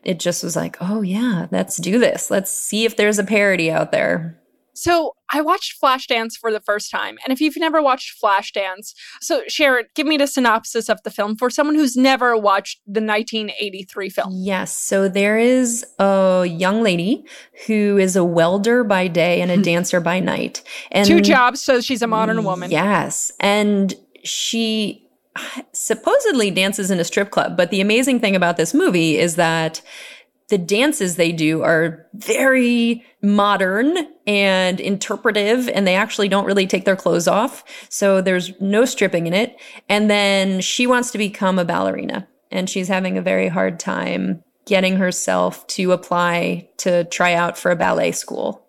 [0.04, 2.30] It just was like, oh, yeah, let's do this.
[2.30, 4.41] Let's see if there's a parody out there.
[4.74, 7.18] So I watched Flashdance for the first time.
[7.24, 11.36] And if you've never watched Flashdance, so Sharon, give me the synopsis of the film
[11.36, 14.30] for someone who's never watched the 1983 film.
[14.34, 14.74] Yes.
[14.74, 17.26] So there is a young lady
[17.68, 19.62] who is a welder by day and a hmm.
[19.62, 20.64] dancer by night.
[20.92, 22.72] And Two jobs, so she's a modern woman.
[22.72, 23.32] Yes.
[23.40, 25.08] And she
[25.74, 27.56] supposedly dances in a strip club.
[27.56, 29.82] But the amazing thing about this movie is that
[30.52, 36.84] the dances they do are very modern and interpretive, and they actually don't really take
[36.84, 37.64] their clothes off.
[37.90, 39.58] So there's no stripping in it.
[39.88, 44.44] And then she wants to become a ballerina, and she's having a very hard time
[44.66, 48.68] getting herself to apply to try out for a ballet school.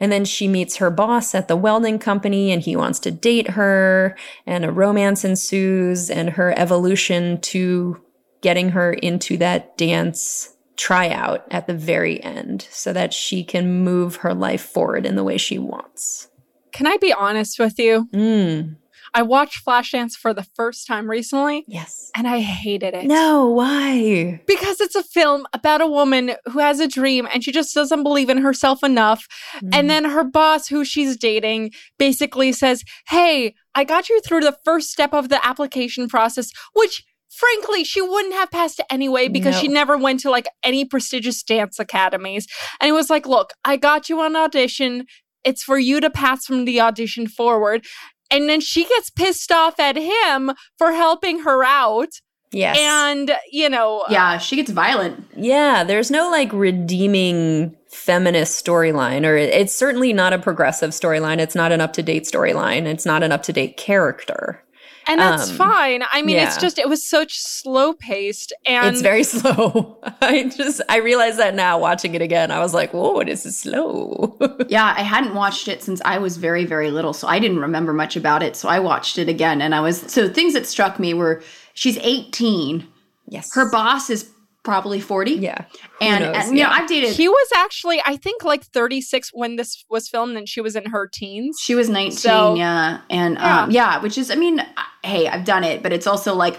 [0.00, 3.50] And then she meets her boss at the welding company and he wants to date
[3.50, 8.00] her and a romance ensues and her evolution to
[8.40, 14.16] getting her into that dance tryout at the very end so that she can move
[14.16, 16.28] her life forward in the way she wants.
[16.72, 18.08] Can I be honest with you?
[18.14, 18.76] Mm,
[19.12, 22.10] I watched Flashdance for the first time recently yes.
[22.14, 23.06] and I hated it.
[23.06, 24.40] No, why?
[24.46, 28.02] Because it's a film about a woman who has a dream and she just doesn't
[28.02, 29.26] believe in herself enough.
[29.62, 29.74] Mm.
[29.74, 34.56] And then her boss, who she's dating, basically says, Hey, I got you through the
[34.64, 39.54] first step of the application process, which frankly she wouldn't have passed it anyway because
[39.54, 39.60] No.
[39.60, 42.46] she never went to like any prestigious dance academies.
[42.80, 45.06] And it was like, Look, I got you on audition.
[45.44, 47.84] It's for you to pass from the audition forward.
[48.30, 52.10] And then she gets pissed off at him for helping her out.
[52.52, 52.76] Yes.
[52.78, 55.24] And, you know, uh, Yeah, she gets violent.
[55.36, 61.38] Yeah, there's no like redeeming feminist storyline, or it's certainly not a progressive storyline.
[61.38, 62.86] It's not an up to date storyline.
[62.86, 64.62] It's not an up to date character.
[65.10, 66.02] And that's Um, fine.
[66.12, 69.98] I mean, it's just it was such slow paced and it's very slow.
[70.22, 72.50] I just I realize that now watching it again.
[72.50, 74.38] I was like, whoa, this is slow.
[74.68, 77.92] Yeah, I hadn't watched it since I was very, very little, so I didn't remember
[77.92, 78.54] much about it.
[78.56, 81.42] So I watched it again, and I was so things that struck me were
[81.74, 82.86] she's 18,
[83.28, 83.52] yes.
[83.54, 84.30] her boss is
[84.62, 85.32] probably 40.
[85.32, 85.64] Yeah.
[86.00, 86.36] Who and, knows?
[86.36, 86.74] and you know Yeah.
[86.76, 87.10] I've dated.
[87.16, 90.86] he was actually I think like 36 when this was filmed and she was in
[90.90, 91.58] her teens.
[91.60, 93.00] She was 19, So- yeah.
[93.08, 94.60] And um, yeah, which is, I mean,
[95.04, 96.58] hey, I've done it, but it's also like,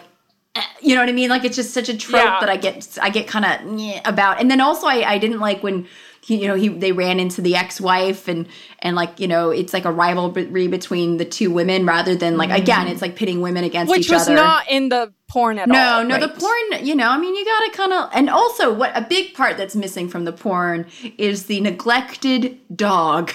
[0.56, 1.30] eh, you know what I mean?
[1.30, 2.40] Like it's just such a trope Yeah.
[2.40, 4.40] that I get, I get kind of about.
[4.40, 5.88] And then also, I, I didn't like when.
[6.24, 8.48] He, you know, he they ran into the ex-wife and
[8.80, 12.52] and like you know, it's like a rivalry between the two women rather than like
[12.52, 14.36] again, it's like pitting women against Which each was other.
[14.36, 16.04] not in the porn at no, all.
[16.04, 16.38] no, the right.
[16.38, 19.58] porn, you know, I mean, you gotta kind of, and also what a big part
[19.58, 23.32] that's missing from the porn is the neglected dog.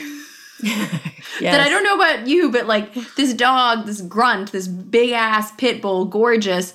[0.62, 5.53] that I don't know about you, but like this dog, this grunt, this big ass
[5.53, 6.72] pit bull, gorgeous.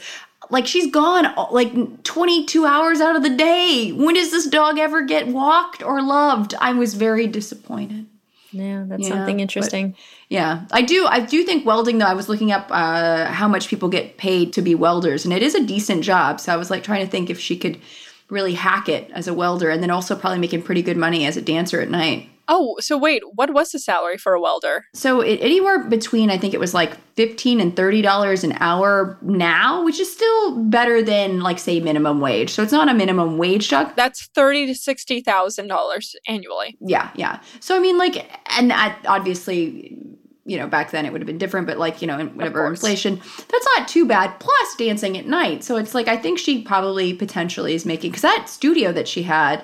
[0.52, 3.92] Like she's gone uh, like 22 hours out of the day.
[3.92, 6.54] When does this dog ever get walked or loved?
[6.60, 8.06] I was very disappointed.
[8.52, 9.96] Yeah, that's Yeah, something interesting.
[10.28, 11.06] Yeah, I do.
[11.08, 12.06] I do think welding though.
[12.06, 15.42] I was looking up uh, how much people get paid to be welders, and it
[15.42, 16.40] is a decent job.
[16.40, 17.80] So I was like trying to think if she could
[18.30, 21.38] really hack it as a welder, and then also probably making pretty good money as
[21.38, 22.30] a dancer at night.
[22.54, 24.84] Oh, so wait, what was the salary for a welder?
[24.94, 29.18] So it, anywhere between I think it was like fifteen and thirty dollars an hour
[29.22, 32.50] now, which is still better than like say minimum wage.
[32.50, 33.94] So it's not a minimum wage job.
[33.96, 36.78] That's thirty to sixty thousand dollars annually.
[36.82, 37.40] Yeah, yeah.
[37.62, 39.98] So I mean, like, and I, obviously,
[40.44, 42.68] you know, back then it would have been different, but like, you know, in whatever
[42.68, 44.38] inflation, that's not too bad.
[44.42, 45.64] Plus dancing at night.
[45.64, 49.24] So it's like I think she probably potentially is making because that studio that she
[49.24, 49.64] had,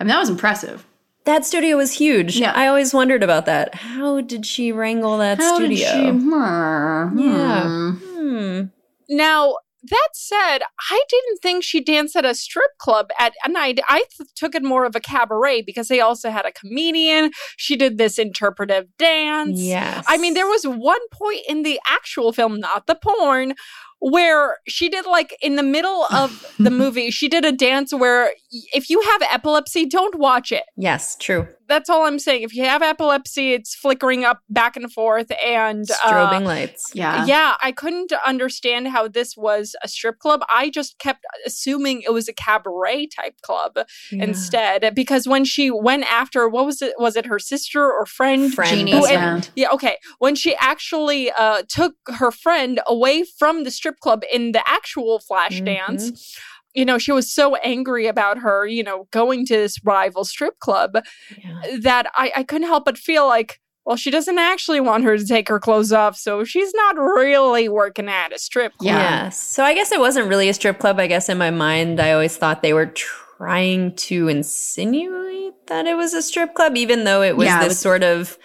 [0.00, 0.84] I mean, that was impressive.
[1.24, 2.36] That studio was huge.
[2.36, 2.52] Yeah.
[2.54, 3.74] I always wondered about that.
[3.74, 5.78] How did she wrangle that How studio?
[5.78, 6.10] did she?
[6.10, 7.92] Hmm, Yeah.
[7.92, 8.62] hmm.
[9.08, 9.56] Now,
[9.90, 10.58] that said,
[10.90, 13.80] I didn't think she danced at a strip club at a night.
[13.86, 17.30] I th- took it more of a cabaret because they also had a comedian.
[17.58, 19.60] She did this interpretive dance.
[19.60, 20.04] Yes.
[20.08, 23.54] I mean, there was one point in the actual film, not the porn,
[24.00, 28.24] where she did like in the middle of the movie, she did a dance where
[28.24, 28.32] y-
[28.72, 30.64] if you have epilepsy, don't watch it.
[30.76, 31.48] Yes, true.
[31.66, 32.42] That's all I'm saying.
[32.42, 36.90] If you have epilepsy, it's flickering up back and forth and uh, Strobing lights.
[36.94, 37.24] Yeah.
[37.24, 40.42] yeah, I couldn't understand how this was a strip club.
[40.50, 43.78] I just kept assuming it was a cabaret type club
[44.12, 44.24] Yeah.
[44.24, 48.52] instead because when she went after what was it was it her sister or friend?
[48.52, 48.70] Friend.
[48.86, 49.48] Jeanie's Who- friend.
[49.56, 49.96] Yeah, okay.
[50.18, 55.18] When she actually uh took her friend away from the strip club in the actual
[55.18, 55.64] flash Mhm.
[55.64, 56.36] dance,
[56.74, 60.58] you know, she was so angry about her, you know, going to this rival strip
[60.58, 60.96] club
[61.38, 61.76] Yeah.
[61.80, 65.26] that I, I couldn't help but feel like, well, she doesn't actually want her to
[65.26, 68.86] take her clothes off, so she's not really working at a strip club.
[68.86, 69.24] Yeah.
[69.26, 69.38] Yes.
[69.40, 70.98] So I guess it wasn't really a strip club.
[70.98, 75.96] I guess in my mind, I always thought they were trying to insinuate that it
[75.96, 78.38] was a strip club, even though it was Yeah, it was- sort of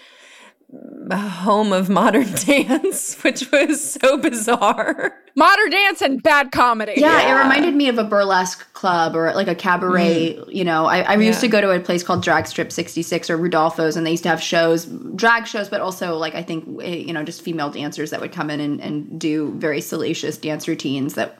[1.12, 5.16] home of modern dance, which was so bizarre.
[5.36, 6.94] Modern dance and bad comedy.
[6.98, 7.40] Yeah, Yeah.
[7.40, 10.38] it reminded me of a burlesque club or like a cabaret.
[10.48, 13.38] You know, I, I used to go to a place called Drag Strip 66 or
[13.38, 16.96] Rudolpho's, and they used to have shows, drag shows, but also like I think, eh,
[16.96, 20.68] you know, just female dancers that would come in and, and do very salacious dance
[20.68, 21.40] routines that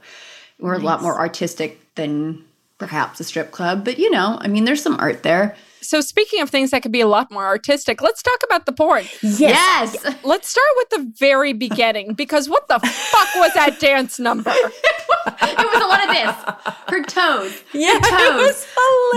[0.60, 2.44] were a lot more artistic than
[2.80, 5.56] perhaps a strip club, but you know, I mean, there's some art there.
[5.82, 8.74] So, speaking of things that could be a lot more artistic, let's talk about the
[8.74, 9.06] porn.
[9.22, 9.96] Yes.
[10.24, 14.52] Let's start with the very beginning because what the fuck was that dance number?
[14.52, 16.74] it was a lot of this.
[16.88, 17.64] Her toes.
[17.74, 18.42] Yeah, the it toes.
[18.42, 18.68] was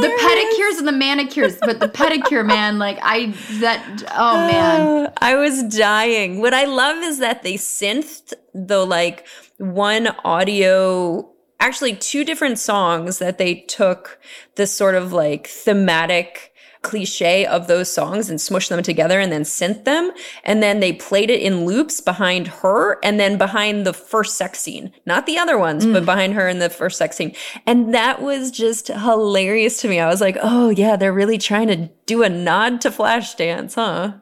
[0.03, 5.07] the pedicures and the manicures, but the pedicure, man, like I that oh man.
[5.07, 6.40] Uh, I was dying.
[6.40, 9.27] What I love is that they synthed the like
[9.59, 14.18] one audio, actually two different songs that they took
[14.57, 16.52] this sort of like thematic
[16.83, 20.11] cliche of those songs and smushed them together and then synth them.
[20.45, 24.59] And then they played it in loops behind her and then behind the first sex
[24.59, 24.92] scene.
[25.07, 26.07] Not the other ones, but mm.
[26.07, 27.35] behind her in the first sex scene.
[27.66, 30.01] And that was just hilarious to me.
[30.01, 34.14] I was like, oh yeah, they're really trying to do a nod to Flashdance, huh?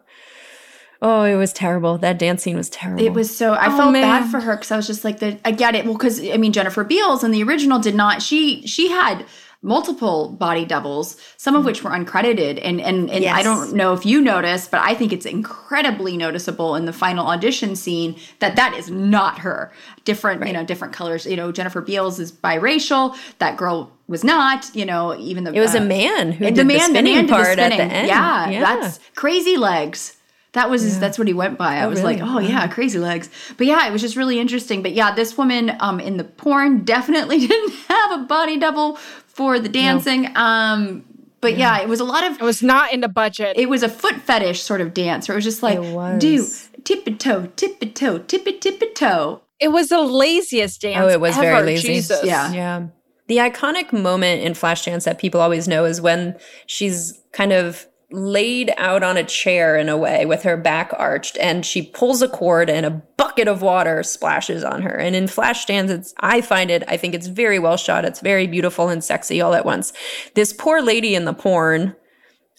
[1.03, 1.97] Oh, it was terrible.
[1.97, 3.03] That dance scene was terrible.
[3.03, 4.03] It was so I Oh, felt man.
[4.03, 5.87] bad for her because I was just like the I get it.
[5.87, 9.25] Well, because I mean Jennifer Beals in the original did not she she had
[9.63, 12.59] multiple body doubles, some of which were uncredited.
[12.63, 16.77] And and, and I don't know if you noticed, but I think it's incredibly noticeable
[16.77, 19.73] in the final audition scene that that is not her.
[20.05, 21.27] Different, you know, different colors.
[21.27, 23.17] You know, Jennifer Beals is biracial.
[23.39, 26.57] That girl was not, you know, even though It was a uh, man who did
[26.57, 27.89] the man, the spinning man did the part at spinning.
[27.89, 28.09] the end.
[28.09, 30.17] Yeah, that's crazy legs.
[30.53, 31.77] That was his, that's what he went by.
[31.77, 32.17] I was really?
[32.17, 33.31] like, oh yeah, crazy legs.
[33.57, 34.83] But yeah, it was just really interesting.
[34.83, 38.99] But yeah, this woman um in the porn definitely didn't have a body double
[39.35, 40.29] for the dancing.
[40.37, 41.05] Um
[41.41, 41.81] but yeah.
[41.81, 43.57] it was a lot of It was not in the budget.
[43.57, 46.21] it was a foot fetish sort of dance where it was just like was.
[46.21, 46.47] do
[46.85, 49.43] tip it toe, tip it toe, tip it tip it toe.
[49.59, 50.99] It was the laziest dance.
[51.01, 51.89] Oh, it was very lazy.
[51.89, 52.25] Jesus.
[52.25, 52.53] Yeah.
[52.53, 52.87] Yeah.
[53.27, 58.73] The iconic moment in Flashdance that people always know is when she's kind of laid
[58.77, 62.29] out on a chair in a way with her back arched and she pulls a
[62.29, 64.97] cord and a bucket of water splashes on her.
[64.97, 68.05] And in Flashdance, it's, I find it, I think it's very well shot.
[68.05, 69.93] It's very beautiful and sexy all at once.
[70.35, 71.95] This poor lady in the porn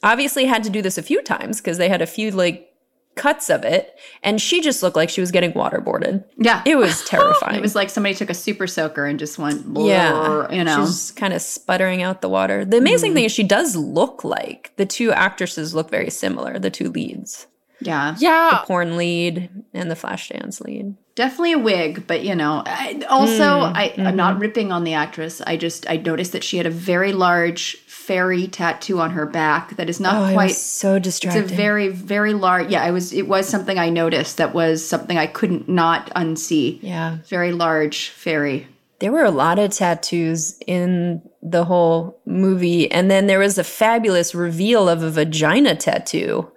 [0.04, 2.71] obviously had to do this a few times because they had a few like
[3.16, 6.24] cuts of it and she just looked like she was getting waterboarded.
[6.38, 6.62] Yeah.
[6.66, 7.56] It was terrifying.
[7.56, 10.86] It was like somebody took a super soaker and just went Yeah, you know.
[10.86, 12.64] she's kind of sputtering out the water.
[12.66, 16.58] The amazing thing is she does look like the two actresses look very similar.
[16.60, 17.48] The two leads,
[17.82, 18.16] yeah.
[18.20, 18.60] Yeah.
[18.62, 20.96] The porn lead and the Flashdance lead.
[21.16, 24.94] definitely a wig but you know I, also Mm, I, i'm not ripping on the
[24.94, 27.76] actress i just i noticed that she had a very large
[28.12, 31.88] fairy tattoo on her back that is not Oh, it quite so it's a very
[31.88, 35.70] very large yeah it was it was something i noticed that was something i couldn't
[35.70, 38.68] not unsee yeah, very large fairy
[39.02, 43.64] there were a lot of tattoos in the whole movie, and then there was a
[43.64, 46.52] fabulous reveal of a vagina tattoo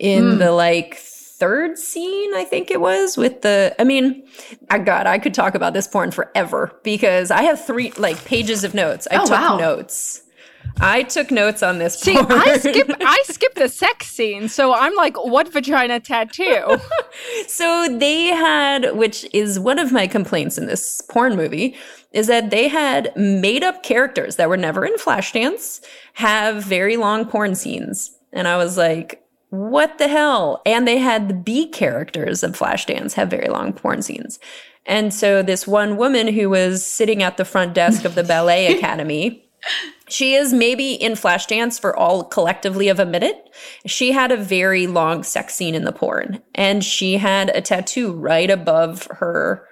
[0.00, 0.38] in hmm.
[0.38, 3.74] the like third scene, I think it was, with the.
[3.78, 4.26] I mean,
[4.70, 8.64] I God, I could talk about this porn forever because I have three like pages
[8.64, 9.06] of notes.
[9.10, 9.56] I Oh, took wow.
[9.56, 10.22] notes.
[10.80, 12.32] I took notes on this See, porn.
[12.32, 16.78] I skip I skip the sex scene, so I'm like, what vagina tattoo?
[17.46, 21.76] So they had, which is one of my complaints in this porn movie,
[22.10, 25.80] is that they had made up characters that were never in Flashdance
[26.14, 28.18] have very long porn scenes.
[28.32, 30.60] And I was like, what the hell?
[30.66, 34.40] And they had the B characters of Flashdance have very long porn scenes.
[34.86, 38.74] And so this one woman who was sitting at the front desk of the ballet
[38.76, 39.43] academy
[40.08, 43.48] she is maybe in Flashdance for all collectively of a minute.
[43.86, 48.12] She had a very long sex scene in the porn, and she had a tattoo
[48.12, 49.66] right above her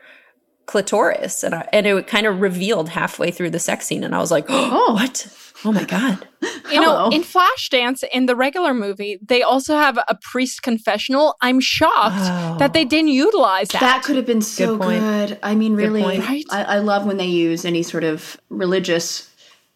[0.67, 4.19] clitoris, and I, and it kind of revealed halfway through the sex scene, and I
[4.19, 5.27] was like, "Oh, what?
[5.65, 6.27] Oh my god!"
[6.73, 11.37] You know, in Flashdance, in the regular movie, they also have a priest confessional.
[11.41, 12.57] I'm shocked Oh.
[12.59, 13.81] that they didn't utilize that.
[13.81, 14.89] that could have been so Good
[15.29, 16.27] good, i mean really point.
[16.27, 16.45] Right?
[16.51, 19.29] I, I love when they use any sort of religious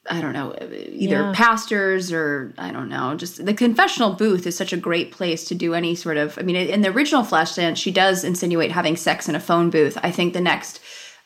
[0.08, 1.32] I don't know, either Yeah.
[1.34, 3.14] pastors or I don't know.
[3.16, 6.38] Just the confessional booth is such a great place to do any sort of.
[6.38, 9.98] I mean, in the original Flashdance, she does insinuate having sex in a phone booth.
[10.02, 10.80] I think the next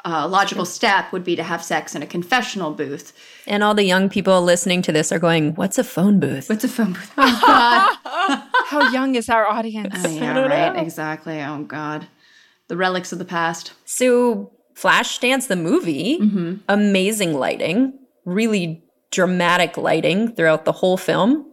[0.07, 3.13] uh, logical step would be to have sex in a confessional booth.
[3.47, 6.65] And all the young people listening to this are going, "What's a phone booth?" What's
[6.65, 7.13] a phone booth?
[7.19, 8.43] Oh God!
[8.69, 9.95] How young is our audience?
[10.05, 10.77] Oh, yeah, right.
[10.83, 11.43] Exactly.
[11.43, 12.07] Oh God,
[12.69, 13.73] the relics of the past.
[13.85, 16.19] So, Flashdance the movie,
[16.69, 21.47] amazing lighting, really dramatic lighting throughout the whole film.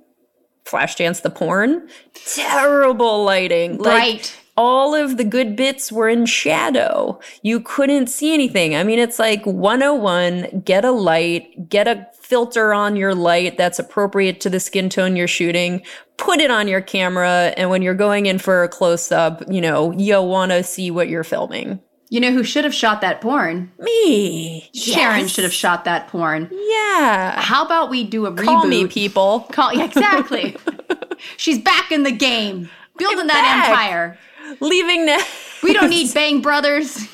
[0.65, 3.77] Flashdance the porn, terrible lighting.
[3.77, 7.19] Like, all of the good bits were in shadow.
[7.43, 8.75] You couldn't see anything.
[8.75, 13.79] I mean, it's like 101 get a light, get a filter on your light that's
[13.79, 15.83] appropriate to the skin tone you're shooting,
[16.17, 19.61] put it on your camera, and when you're going in for a close up, you
[19.61, 21.79] know, you'll want to see what you're filming.
[22.09, 23.71] You know who should have shot that porn?
[23.79, 24.69] Me.
[24.73, 25.29] Sharon Yes.
[25.31, 26.49] should have shot that porn.
[26.51, 27.39] Yeah.
[27.39, 28.45] How about we do a reboot?
[28.45, 29.41] Call me, people.
[29.51, 30.55] Call yeah, exactly.
[31.37, 33.69] She's back in the game, building that back.
[33.69, 34.17] empire.
[34.61, 35.19] Leaving now.
[35.63, 37.07] We don't need Bang Brothers.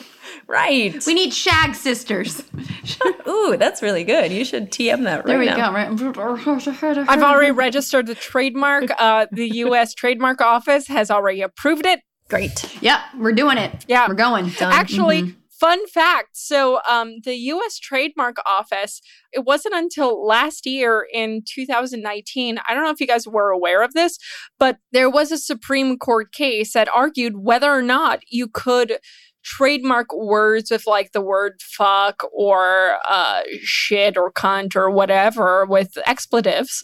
[0.47, 1.01] right.
[1.08, 2.43] We need Shag Sisters.
[3.27, 4.32] Ooh, that's really good.
[4.32, 5.71] You should TM that right There we now.
[5.71, 5.73] go.
[5.73, 7.10] Right.
[7.10, 8.91] I've already registered the trademark.
[8.99, 9.93] Uh, the U.S.
[9.95, 12.01] Trademark Office has already approved it.
[12.30, 12.82] Great.
[12.82, 13.86] Yep, we're doing it.
[13.88, 14.08] Yeah.
[14.08, 14.52] we're going.
[14.60, 16.30] Actually, fun fact.
[16.34, 17.78] So, um, the U.S.
[17.80, 22.58] Trademark Office, it wasn't until last year in 2019.
[22.68, 24.18] I don't know if you guys were aware of this,
[24.60, 28.98] but there was a Supreme Court case that argued whether or not you could
[29.44, 35.98] trademark words with like the word fuck or uh, shit or cunt or whatever with
[36.06, 36.84] expletives.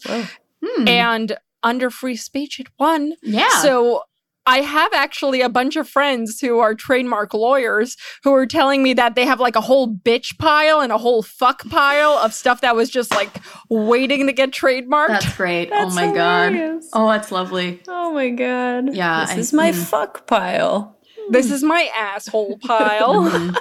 [0.63, 0.87] Hmm.
[0.87, 3.13] And under free speech, it won.
[3.23, 3.61] yeah.
[3.61, 4.03] So
[4.49, 8.93] I have actually a bunch of friends who are trademark lawyers who are telling me
[8.95, 12.61] that they have like a whole bitch pile and a whole fuck pile of stuff
[12.61, 13.29] that was just like
[13.69, 15.09] waiting to get trademarked.
[15.09, 15.69] that's great.
[15.69, 16.89] That's oh my hilarious.
[16.91, 16.99] god.
[16.99, 17.81] Oh, that's lovely.
[17.87, 18.95] Oh my god.
[18.95, 19.75] Yeah, This I- is my mm.
[19.75, 20.97] fuck pile.
[21.29, 23.13] this is my asshole pile.
[23.29, 23.55] Mhm.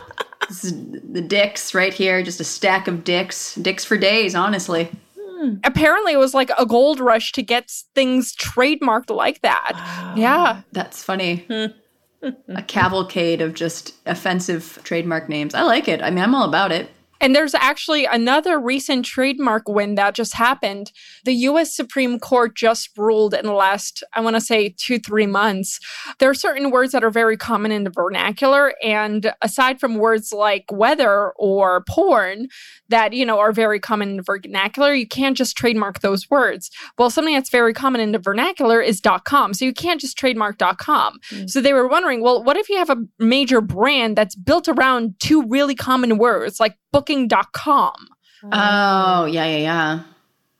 [0.49, 0.73] this is
[1.13, 2.23] the dicks right here.
[2.23, 3.55] Just a stack of dicks.
[3.57, 4.91] Dicks for days, honestly.
[5.39, 5.61] Mm.
[5.65, 10.13] Apparently, it was like a gold rush to get things trademarked like that.
[10.17, 10.63] Yeah.
[10.73, 11.47] That's funny.
[11.49, 11.67] Hmm.
[12.49, 15.55] a cavalcade of just offensive trademark names.
[15.55, 16.03] I like it.
[16.03, 16.91] I mean, I'm all about it.
[17.21, 20.93] And there's actually another recent trademark win that just happened.
[21.25, 25.27] The US Supreme Court just ruled in the last, I want to say, two, three
[25.27, 25.81] months.
[26.21, 28.75] There are certain words that are very common in the vernacular.
[28.83, 32.49] And aside from words like weather or porn,
[32.89, 36.71] that, you know, are very common in the vernacular, you can't just trademark those words.
[36.97, 39.55] Well, something that's very common in the vernacular is .com.
[39.55, 41.19] So you can't just trademark .com.
[41.47, 45.15] So they were wondering, well, what if you have a major brand that's built around
[45.21, 47.95] two really common words like booking.com?
[48.53, 50.01] Oh, yeah, yeah, yeah.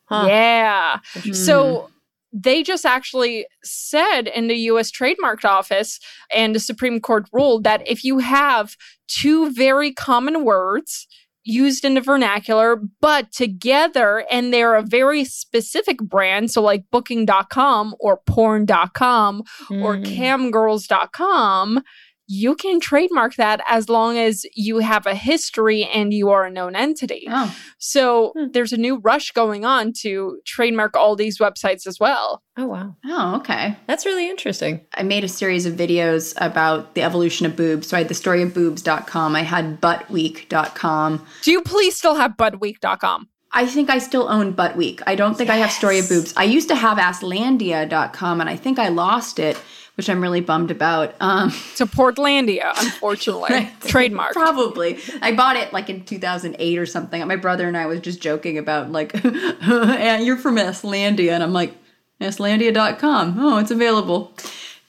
[0.07, 0.27] Huh.
[0.27, 0.99] Yeah.
[1.15, 1.33] Hmm.
[1.33, 1.91] So
[2.33, 5.99] they just actually said in the US Trademark Office
[6.35, 11.07] and the Supreme Court ruled that if you have two very common words
[11.49, 17.95] used in the vernacular, but together and they're a very specific brand, so like booking.com
[17.99, 20.05] or porn.com or Mm.
[20.17, 21.83] camgirls.com,
[22.31, 26.51] you can trademark that as long as you have a history and you are a
[26.51, 27.27] known entity.
[27.31, 28.49] Oh, So Hmm.
[28.53, 32.43] there's a new rush going on to trademark all these websites as well.
[32.59, 32.97] Oh wow.
[33.07, 33.77] oh, okay.
[33.87, 34.81] That's really interesting.
[34.95, 37.87] I made a series of videos about the evolution of boobs.
[37.89, 39.35] So I had the story of boobs.com.
[39.35, 41.27] I had buttweek.com.
[41.43, 43.29] Do you please still have budweek.com?
[43.53, 45.01] I think I still own Butt Week.
[45.07, 46.35] I don't think I have Story of Boobs.
[46.37, 49.57] I used to have Asslandia.com and I think I lost it,
[49.99, 51.17] which I'm really bummed about.
[51.21, 53.49] Um, To Portlandia, unfortunately.
[53.51, 53.81] Right.
[53.81, 54.33] Trademark.
[54.33, 54.99] Probably.
[55.21, 57.27] I bought it like in 2008 or something.
[57.27, 61.33] My brother and I was just joking about like, and you're from Aslandia.
[61.33, 61.75] And I'm like,
[62.21, 63.37] Aslandia.com.
[63.41, 64.33] Oh, it's available.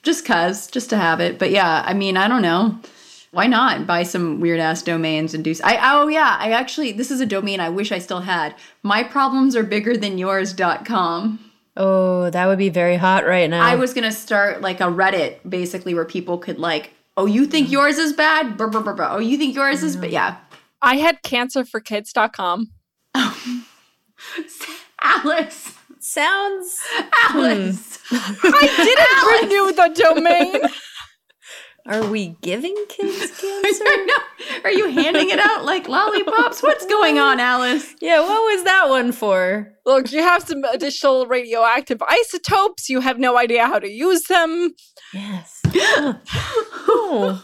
[0.04, 1.40] Just cuz, just to have it.
[1.40, 2.78] But yeah, I mean, I don't know.
[3.32, 5.54] Why not buy some weird ass domains and do?
[5.64, 8.54] I oh yeah, I actually this is a domain I wish I still had.
[8.82, 9.02] My
[11.74, 12.26] problems are bigger than yours.com.
[12.26, 13.62] Oh, that would be very hot right now.
[13.62, 17.70] I was gonna start like a Reddit basically where people could like, oh, you think
[17.70, 18.56] yours is bad?
[18.56, 19.08] Brr, brr, brr, brr.
[19.10, 20.04] Oh, you think yours is bad?
[20.04, 20.12] Mm-hmm.
[20.12, 20.36] Yeah.
[20.82, 22.70] I had cancerforkids.com.
[25.02, 25.74] Alice.
[26.00, 26.80] Sounds.
[27.28, 27.98] Alice.
[28.06, 28.38] Hmm.
[28.54, 30.62] I didn't renew the domain.
[31.90, 33.40] Are we giving kids cancer?
[33.84, 34.60] I know.
[34.64, 36.62] Are you handing it out like lollipops?
[36.62, 37.94] What's going on, Alice?
[38.00, 38.20] yeah.
[38.20, 39.72] What was that one for?
[39.84, 42.88] Look, you have some additional radioactive isotopes.
[42.88, 44.74] You have no idea how to use them.
[45.12, 45.60] Yes.
[45.74, 47.42] oh.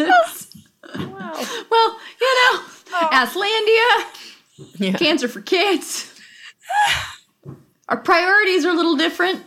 [0.00, 0.56] Alice.
[0.96, 1.32] Wow.
[1.70, 2.62] Well, you know,
[2.94, 3.08] oh.
[3.12, 4.96] Aslandia, Yeah.
[4.96, 6.14] cancer for kids.
[7.88, 9.44] Our priorities are a little different.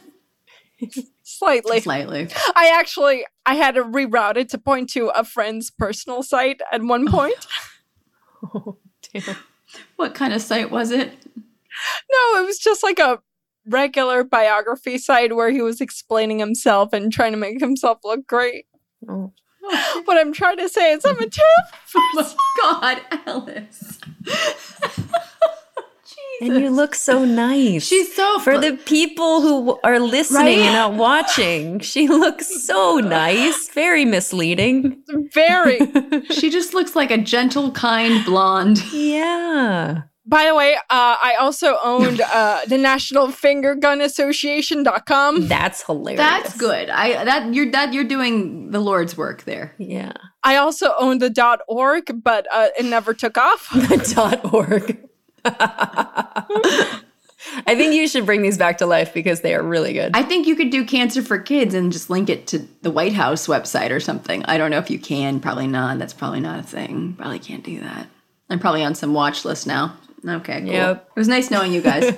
[1.39, 1.79] Slightly.
[1.79, 2.27] Slightly.
[2.53, 6.83] I actually I had to reroute it to point to a friend's personal site at
[6.83, 7.11] one oh.
[7.11, 7.47] point.
[8.41, 8.77] Oh,
[9.11, 9.35] damn.
[9.97, 11.11] What kind of site was it?
[11.25, 13.19] No, it was just like a
[13.67, 18.65] regular biography site where he was explaining himself and trying to make himself look great.
[19.09, 19.33] Oh.
[20.05, 21.35] What I'm trying to say is I'm a terrible
[21.95, 22.37] oh person.
[22.39, 23.99] Oh, God, Alice.
[26.41, 27.85] And you look so nice.
[27.87, 30.59] She's so For the people who are listening Right?
[30.59, 33.69] and not watching, she looks so nice.
[33.69, 35.03] Very misleading.
[35.33, 35.79] Very,
[36.31, 38.83] She just looks like a gentle, kind blonde.
[38.93, 40.03] Yeah.
[40.25, 45.47] By the way, uh, I also owned uh, the National Finger Gun Association.com.
[45.47, 46.19] That's hilarious.
[46.19, 46.89] That's good.
[46.89, 49.73] I that you're that you're doing the Lord's work there.
[49.79, 50.13] Yeah.
[50.43, 53.69] I also owned the .org, but uh, it never took off.
[53.73, 54.99] The dot org.
[57.65, 60.11] I think you should bring these back to life because they are really good.
[60.13, 63.13] I think you could do cancer for kids and just link it to the White
[63.13, 64.43] House website or something.
[64.45, 65.39] I don't know if you can.
[65.39, 65.99] Probably not.
[65.99, 67.15] That's probably not a thing.
[67.17, 68.07] Probably can't do that.
[68.49, 69.97] I'm probably on some watch list now.
[70.27, 70.69] Okay, cool.
[70.69, 71.09] Yep.
[71.15, 72.13] It was nice knowing you guys.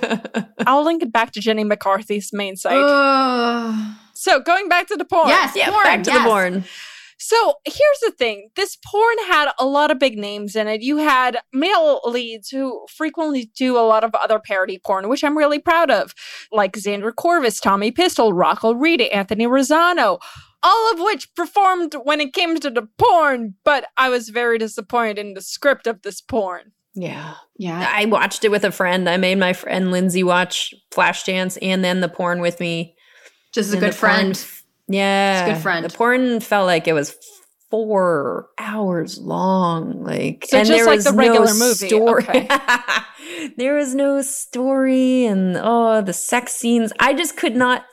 [0.66, 2.76] I'll link it back to Jenny McCarthy's main site.
[2.76, 3.94] Ugh.
[4.14, 5.28] so going back to the porn.
[5.28, 6.22] yes, yeah, porn, back to yes.
[6.22, 6.64] the porn.
[7.24, 10.82] So here's the thing this porn had a lot of big names in it.
[10.82, 15.38] You had male leads who frequently do a lot of other parody porn, which I'm
[15.38, 16.14] really proud of,
[16.50, 20.18] like Xander Corvus, Tommy Pistol, Rocco Reed, Anthony Rosano.
[20.64, 25.18] All of which performed when it came to the porn, but I was very disappointed
[25.18, 26.72] in the script of this porn.
[26.94, 27.34] Yeah.
[27.56, 27.88] Yeah.
[27.92, 29.08] I watched it with a friend.
[29.08, 32.94] I made my friend Lindsay watch Flashdance and then the porn with me.
[33.52, 34.34] Just a good friend.
[34.34, 34.61] porn-
[34.92, 35.54] Yeah.
[35.54, 35.84] good friend.
[35.84, 37.16] The porn felt like it was
[37.70, 40.04] four hours long.
[40.04, 41.88] Like So and just there like was the regular no movie.
[41.88, 42.22] Story.
[42.22, 42.48] Okay.
[43.56, 46.92] there was no story and oh the sex scenes.
[47.00, 47.84] I just could not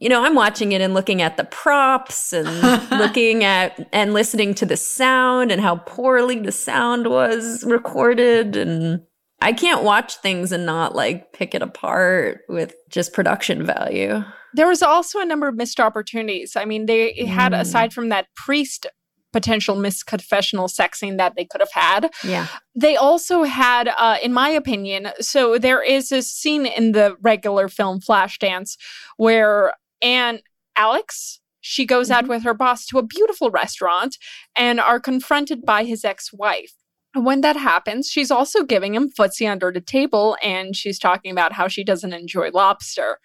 [0.00, 2.48] you know, I'm watching it and looking at the props and
[2.90, 9.02] looking at and listening to the sound and how poorly the sound was recorded and
[9.40, 14.24] I can't watch things and not like pick it apart with just production value.
[14.54, 16.56] There was also a number of missed opportunities.
[16.56, 17.60] I mean, they had, Mm.
[17.60, 18.86] aside from that priest
[19.32, 22.46] potential misconfessional sexing that they could have had, Yeah.
[22.76, 27.68] they also had, uh, in my opinion, so there is a scene in the regular
[27.68, 28.76] film Flashdance
[29.16, 30.40] where Anne
[30.76, 34.18] Alex she goes out with her boss to a beautiful restaurant
[34.54, 36.74] and are confronted by his ex-wife.
[37.14, 41.54] When that happens, she's also giving him footsie under the table and she's talking about
[41.54, 43.18] how she doesn't enjoy lobster.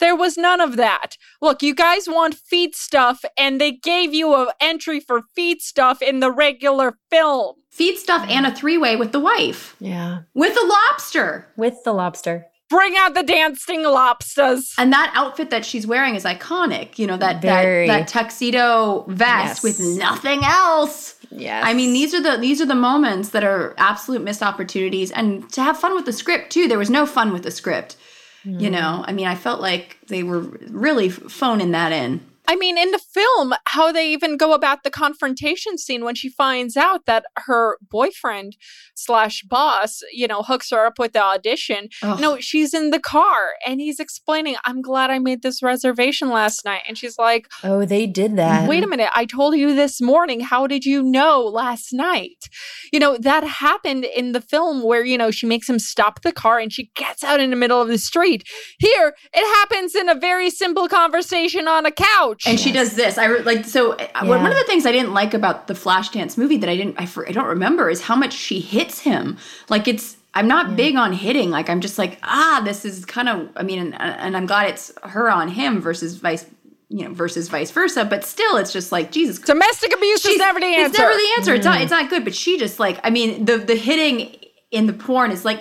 [0.00, 1.16] There was none of that.
[1.40, 6.02] Look, you guys want feet stuff, and they gave you an entry for feet stuff
[6.02, 7.56] in the regular film.
[7.70, 9.76] Feed stuff and a three way with the wife.
[9.80, 10.22] Yeah.
[10.34, 11.48] With a lobster.
[11.56, 12.46] With the lobster.
[12.70, 14.72] Bring out the dancing lobsters.
[14.78, 16.98] And that outfit that she's wearing is iconic.
[16.98, 17.86] You know, that Very.
[17.86, 19.62] that, that tuxedo vest Yes.
[19.62, 21.14] with nothing else.
[21.30, 21.64] Yes.
[21.66, 25.48] I mean, these are the these are the moments that are absolute missed opportunities, and
[25.52, 26.66] to have fun with the script too.
[26.68, 27.96] There was no fun with the script.
[28.44, 28.72] You mm-hmm.
[28.72, 32.20] know, I mean, I felt like they were really phoning that in.
[32.46, 36.28] I mean, in the film, how they even go about the confrontation scene when she
[36.28, 38.56] finds out that her boyfriend
[38.94, 41.88] slash boss, you know, hooks her up with the audition.
[42.02, 42.20] Ugh.
[42.20, 46.64] No, she's in the car and he's explaining, I'm glad I made this reservation last
[46.64, 46.82] night.
[46.86, 48.68] And she's like, Oh, they did that.
[48.68, 50.40] Wait a minute, I told you this morning.
[50.40, 52.48] How did you know last night?
[52.92, 56.32] You know, that happened in the film where, you know, she makes him stop the
[56.32, 58.46] car and she gets out in the middle of the street.
[58.78, 62.33] Here, it happens in a very simple conversation on a couch.
[62.46, 63.18] And she does this.
[63.18, 63.92] I re- like so.
[63.92, 64.42] uh, One Yeah.
[64.42, 67.08] one of the things I didn't like about the Flashdance movie that I didn't, I,
[67.28, 69.36] I don't remember is how much she hits him.
[69.68, 71.50] Like it's, I'm not big on hitting.
[71.50, 73.48] Like I'm just like, ah, this is kind of.
[73.56, 76.44] I mean, and, and I'm glad it's her on him versus vice,
[76.88, 78.04] you know, versus vice versa.
[78.04, 79.38] But still, it's just like Jesus.
[79.38, 80.86] Domestic abuse is she's- never the answer.
[80.90, 81.54] It's never the answer.
[81.54, 81.80] It's not.
[81.82, 82.24] It's not good.
[82.24, 82.98] But she just like.
[83.04, 84.36] I mean, the the hitting
[84.72, 85.60] in the porn is like,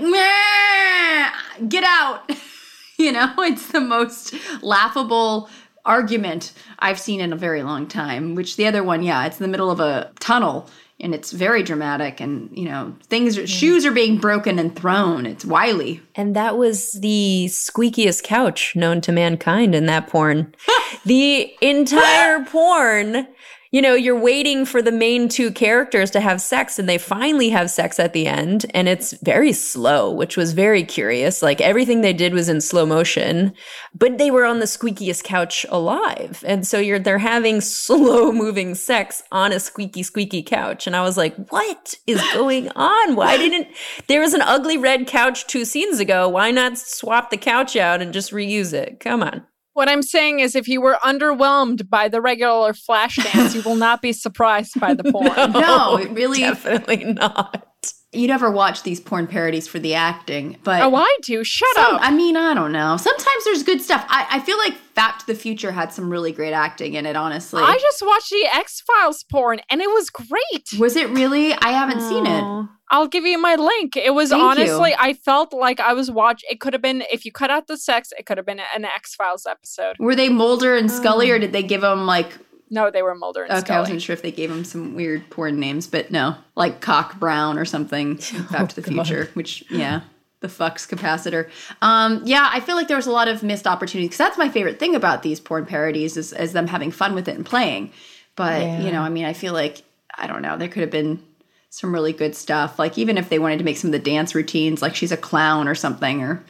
[1.68, 2.30] get out.
[2.98, 5.50] you know, it's the most laughable
[5.86, 8.36] argument I've seen in a very long time.
[8.36, 10.70] Which the other one, yeah, it's in the middle of a tunnel.
[11.00, 13.38] And it's very dramatic, and you know things.
[13.38, 13.48] Are, mm.
[13.48, 15.26] Shoes are being broken and thrown.
[15.26, 16.02] It's wily.
[16.16, 20.56] And that was the squeakiest couch known to mankind in that porn.
[21.06, 23.28] the entire porn,
[23.74, 27.50] you know, you're waiting for the main two characters to have sex and they finally
[27.50, 31.42] have sex at the end and it's very slow, which was very curious.
[31.42, 33.52] Like everything they did was in slow motion,
[33.96, 36.44] but they were on the squeakiest couch alive.
[36.46, 41.02] And so you're they're having slow moving sex on a squeaky squeaky couch and I
[41.02, 43.16] was like, "What is going on?
[43.16, 43.70] Why didn't
[44.08, 46.30] there was an ugly red couch 2 scenes ago.
[46.30, 49.00] Why not swap the couch out and just reuse it?
[49.00, 53.56] Come on." What I'm saying is, if you were underwhelmed by the regular flash dance,
[53.56, 55.52] you will not be surprised by the porn.
[55.52, 56.40] No, it really.
[56.40, 57.73] Definitely not.
[58.14, 61.44] You never watch these porn parodies for the acting, but Oh, I do.
[61.44, 62.02] Shut Some, up.
[62.04, 62.98] I mean, I don't know.
[62.98, 64.06] Sometimes there's good stuff.
[64.08, 67.16] I, I feel like Back to the Future had some really great acting in it,
[67.16, 67.62] honestly.
[67.64, 70.80] I just watched the X Files porn and it was great.
[70.80, 71.54] was it really?
[71.54, 72.42] I haven't seen it.
[72.44, 72.70] Oh.
[72.92, 73.98] I'll give you my link.
[73.98, 74.48] It was Thank you.
[74.48, 76.48] honestly, I felt like I was watching.
[76.52, 78.86] It could have been if you cut out the sex, it could have been an
[78.86, 79.96] X Files episode.
[79.98, 81.36] Were they Mulder and Scully, Oh.
[81.36, 82.38] or did they give them like
[82.74, 85.30] No, they were Mulder and Okay, I wasn't sure if they gave him some weird
[85.30, 88.16] porn names, but no, like Cock Brown or something.
[88.52, 90.02] Back to the Future, which yeah,
[90.40, 91.52] the fucks capacitor.
[91.84, 94.50] Um, yeah, I feel like there was a lot of missed opportunities because that's my
[94.50, 97.92] favorite thing about these porn parodies is, is them having fun with it and playing.
[98.36, 99.84] But you know, I mean, I feel like
[100.18, 101.24] I don't know, there could have been
[101.70, 102.80] some really good stuff.
[102.80, 105.18] Like even if they wanted to make some of the dance routines, like she's a
[105.18, 106.44] clown or something, or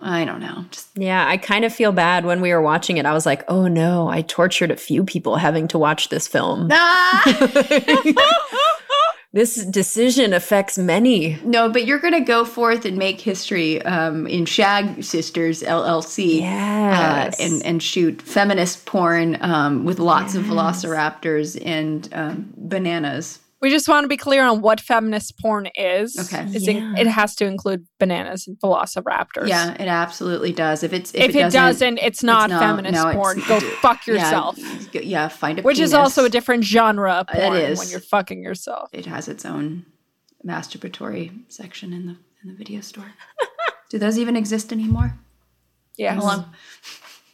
[0.00, 3.06] I don't know, just Yeah, I kind of feel bad when we were watching it.
[3.06, 6.70] I was like, oh no, I tortured a few people having to watch this film.
[9.32, 11.38] This decision affects many.
[11.44, 16.40] No, but you're going to go forth and make history um, in Shag Sisters LLC.
[16.40, 17.38] Yes.
[17.38, 23.40] Uh, and, and shoot feminist porn um, with lots of velociraptors and um, bananas.
[23.60, 26.16] We just want to be clear on what feminist porn is.
[26.16, 26.46] Okay.
[26.52, 29.48] It's in- it has to include bananas and velociraptors.
[29.48, 30.84] Yeah, it absolutely does.
[30.84, 33.42] If it's If, it, doesn't, it's not no- feminist no, porn.
[33.48, 34.56] Go fuck yourself.
[34.92, 37.78] Yeah, yeah, find a Which is also a different genre of uh, porn is.
[37.80, 38.90] when you're fucking yourself.
[38.92, 39.86] It has its own
[40.46, 43.12] masturbatory section in the in the video store.
[43.90, 45.14] Do those even exist anymore?
[45.96, 46.54] Yes, How long?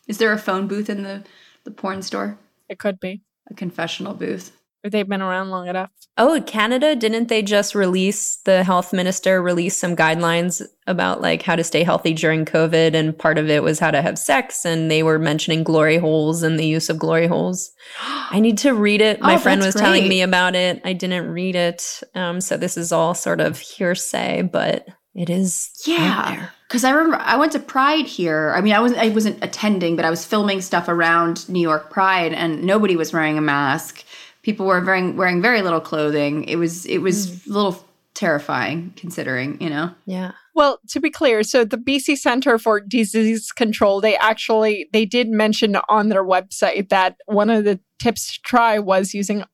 [0.08, 1.24] Is there a phone booth in the
[1.64, 2.38] the porn store?
[2.68, 3.20] it could be.
[3.50, 4.52] A confessional booth?
[4.88, 5.90] They've been around long enough.
[6.18, 11.56] Oh, Canada, didn't they just release the health minister release some guidelines about like how
[11.56, 14.90] to stay healthy during COVID and part of it was how to have sex and
[14.90, 17.72] they were mentioning glory holes and the use of glory holes.
[18.00, 19.20] I need to read it.
[19.20, 20.80] My Oh, friend was that's telling me about it.
[20.84, 22.02] I didn't read it.
[22.14, 27.16] Um, so this is all sort of hearsay, but it is Yeah, because I remember
[27.16, 28.52] I went to Pride here.
[28.54, 31.90] I mean, I wasn't I wasn't attending, but I was filming stuff around New York
[31.90, 34.04] Pride, and nobody was wearing a mask.
[34.44, 36.44] People were wearing wearing very little clothing.
[36.44, 37.46] It was it was mm.
[37.50, 37.84] a little
[38.14, 39.90] terrifying, considering you know.
[40.06, 40.32] Yeah.
[40.54, 45.28] Well, to be clear, so the BC Center for Disease Control, they actually they did
[45.28, 49.44] mention on their website that one of the tips to try was using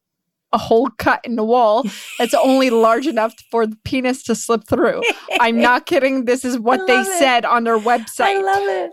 [0.53, 1.85] a hole cut in the wall
[2.19, 5.01] that's only large enough for the penis to slip through.
[5.41, 6.25] I'm not kidding.
[6.25, 7.19] This is what they it.
[7.19, 8.37] said on their website.
[8.37, 8.93] I love it.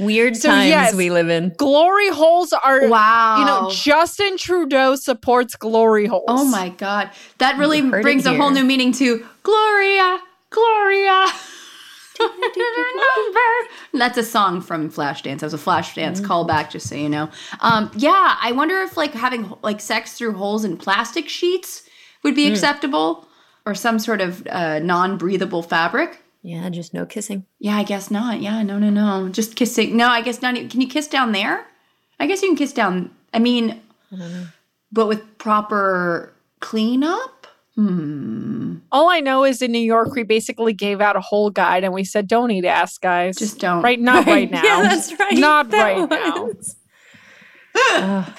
[0.00, 0.94] Weird So, times yes.
[0.94, 1.52] we live in.
[1.56, 6.24] Glory holes are Wow, you know, Justin Trudeau supports glory holes.
[6.28, 10.20] oh my god, that really You heard it brings a whole new meaning to Gloria,
[10.50, 11.26] Gloria.
[13.92, 15.40] That's a song from Flashdance.
[15.40, 17.28] That was a Flashdance callback, just so you know.
[17.60, 21.82] Um, yeah, I wonder if like having like sex through holes in plastic sheets
[22.22, 23.28] would be acceptable,
[23.66, 26.22] or some sort of uh, non-breathable fabric.
[26.46, 27.44] Yeah, just no kissing.
[27.58, 28.40] Yeah, I guess not.
[28.40, 29.28] Yeah, no, no, no.
[29.28, 29.96] Just kissing.
[29.96, 30.54] No, I guess not.
[30.54, 31.66] Can you kiss down there?
[32.20, 33.10] I guess you can kiss down.
[33.34, 33.80] I mean,
[34.16, 34.46] I
[34.92, 37.48] but with proper cleanup.
[37.74, 38.76] Hmm.
[38.92, 41.92] All I know is in New York, we basically gave out a whole guide and
[41.92, 43.36] we said, don't eat ass, guys.
[43.36, 43.82] Just don't.
[43.82, 44.62] Right, not right now.
[44.62, 45.36] Yeah, that's right.
[45.36, 46.44] Not That right now.
[46.44, 46.76] was-
[47.90, 48.32] Ugh.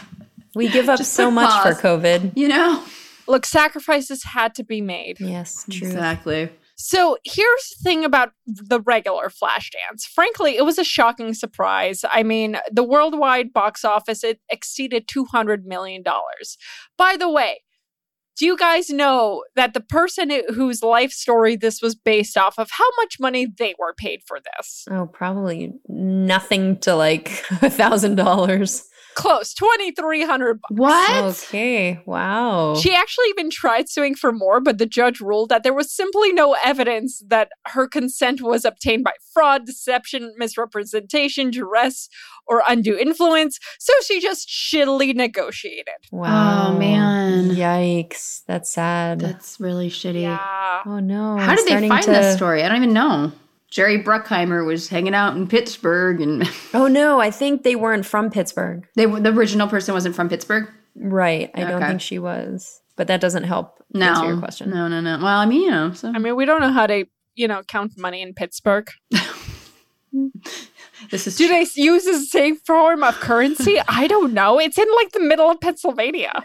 [0.55, 1.79] we give up Just so much pause.
[1.79, 2.31] for COVID.
[2.37, 2.83] You know.
[3.27, 5.19] Look, sacrifices had to be made.
[5.19, 5.85] Yes, true.
[5.87, 6.49] Exactly.
[6.77, 10.03] So here's the thing about the regular Flashdance.
[10.13, 12.05] Frankly, it was a shocking surprise.
[12.09, 16.57] I mean, the worldwide box office it exceeded two hundred million dollars.
[16.95, 17.61] By the way,
[18.37, 22.69] do you guys know that the person whose life story this was based off of,
[22.69, 24.85] how much money they were paid for this?
[24.91, 28.87] Oh, probably nothing to like a thousand dollars.
[29.17, 30.59] Close, twenty three hundred.
[30.69, 31.23] What?
[31.47, 32.75] Okay, wow.
[32.75, 36.31] She actually even tried suing for more, but the judge ruled that there was simply
[36.31, 42.09] no evidence that her consent was obtained by fraud, deception, misrepresentation, duress,
[42.45, 43.57] or undue influence.
[43.79, 45.95] So she just shittily negotiated.
[46.11, 46.67] wow.
[46.69, 47.49] Oh, man.
[47.49, 48.43] Yikes.
[48.45, 49.19] That's sad.
[49.19, 50.21] That's really shitty.
[50.21, 50.81] Yeah.
[50.85, 51.37] oh no.
[51.37, 52.63] How I'm did they find to- this story?
[52.63, 53.31] I don't even know.
[53.69, 58.29] Jerry Bruckheimer was hanging out in Pittsburgh, and Oh no, I think they weren't from
[58.29, 58.87] Pittsburgh.
[58.95, 60.69] they the original person wasn't from Pittsburgh.
[60.95, 61.51] Right.
[61.53, 62.81] I don't think she was.
[62.95, 64.69] But that doesn't help No, answer your question.
[64.71, 65.17] no, no, no.
[65.17, 67.05] Well, I mean, you know, so I mean, we don't know how to,
[67.35, 68.89] you know, count money in Pittsburgh.
[71.11, 73.77] this is Do they use the same form of currency?
[73.87, 74.59] I don't know.
[74.59, 76.43] It's in like the middle of Pennsylvania.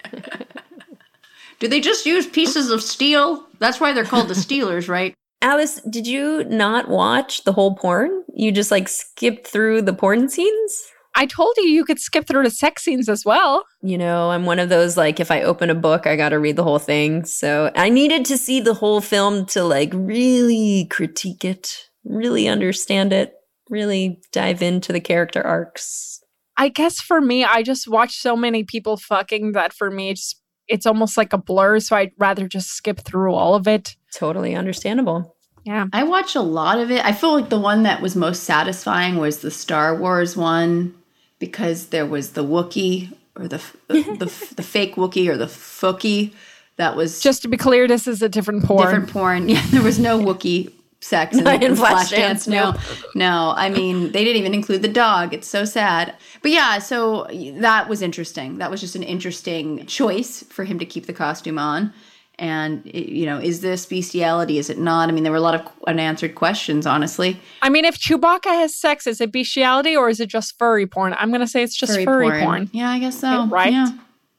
[1.59, 3.47] Do they just use pieces of steel?
[3.61, 5.14] That's why they're called the Steelers, right?
[5.43, 8.22] Alice, did you not watch the whole porn?
[8.32, 10.84] You just like skipped through the porn scenes?
[11.14, 13.64] I told you you could skip through the sex scenes as well.
[13.82, 16.38] You know, I'm one of those like if I open a book, I got to
[16.38, 17.24] read the whole thing.
[17.24, 23.12] So I needed to see the whole film to like really critique it, really understand
[23.12, 23.34] it,
[23.68, 26.22] really dive into the character arcs.
[26.57, 30.40] I guess for me, I just watched so many people fucking that for me, it's
[30.73, 31.79] it's almost like a blur.
[31.81, 33.97] So I'd rather just skip through all of it.
[34.12, 35.37] Totally understandable.
[35.64, 35.87] Yeah.
[35.93, 37.05] I watch a lot of it.
[37.05, 40.95] I feel like the one that was most satisfying was the Star Wars one
[41.39, 46.33] because there was the Wookiee or the the, the, the fake Wookiee or the Fookie.
[46.77, 48.83] That was Just to be clear, this is a different porn.
[48.87, 49.49] different porn.
[49.49, 50.73] Yeah, there was no Wookiee
[51.03, 52.49] sex in, Not in in Flashdance, Flashdance.
[52.49, 52.75] No,
[53.15, 53.55] no.
[53.57, 55.35] I mean, they didn't even include the dog.
[55.35, 56.15] It's so sad.
[56.41, 57.27] But yeah, so
[57.59, 58.59] that was interesting.
[58.59, 61.93] That was just an interesting choice for him to keep the costume on.
[62.39, 64.59] And you know, is this bestiality?
[64.59, 65.09] Is it not?
[65.09, 66.87] I mean, there were a lot of unanswered questions.
[66.87, 70.87] Honestly, I mean, if Chewbacca has sex, is it bestiality or is it just furry
[70.87, 71.15] porn?
[71.19, 72.71] I'm gonna say it's just furry, porn.
[72.73, 73.47] Yeah, I guess so.
[73.49, 73.73] Right?
[73.73, 73.91] Yeah.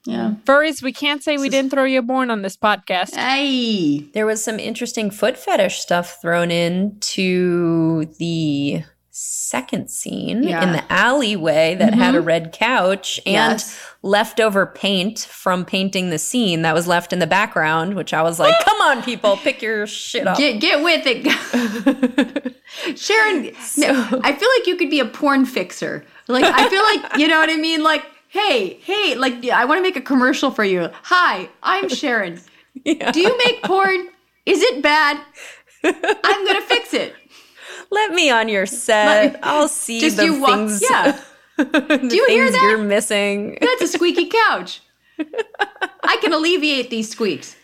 [0.05, 0.35] Yeah.
[0.45, 3.15] Furries, we can't say we didn't throw you a bone on this podcast.
[3.15, 3.99] Hey.
[4.13, 8.83] There was some interesting foot fetish stuff thrown in to the
[9.15, 10.63] second scene Yeah.
[10.63, 12.27] in the alleyway that had a mm-hmm.
[12.27, 13.79] red couch and Yes.
[14.01, 18.39] leftover paint from painting the scene that was left in the background, which I was
[18.39, 20.35] like, come on, people, pick your shit up.
[20.37, 22.55] Get get with it,
[22.97, 23.43] Sharon.
[23.77, 26.03] no, I feel like you could be a porn fixer.
[26.27, 27.83] Like I feel like you know what I mean.
[27.83, 28.03] Like
[28.33, 30.89] hey, hey, like I want to make a commercial for you.
[31.03, 32.39] Hi, I'm Sharon.
[32.85, 34.07] Do you make porn?
[34.45, 35.21] Is it bad?
[35.83, 37.13] I'm gonna fix it.
[37.91, 39.39] Let me on your set.
[39.43, 40.49] I'll see Just the you walk.
[40.55, 41.19] things, Yeah,
[41.57, 42.61] the you hear that?
[42.69, 43.57] you're missing.
[43.61, 44.81] that's a squeaky couch.
[46.03, 47.55] I can alleviate these squeaks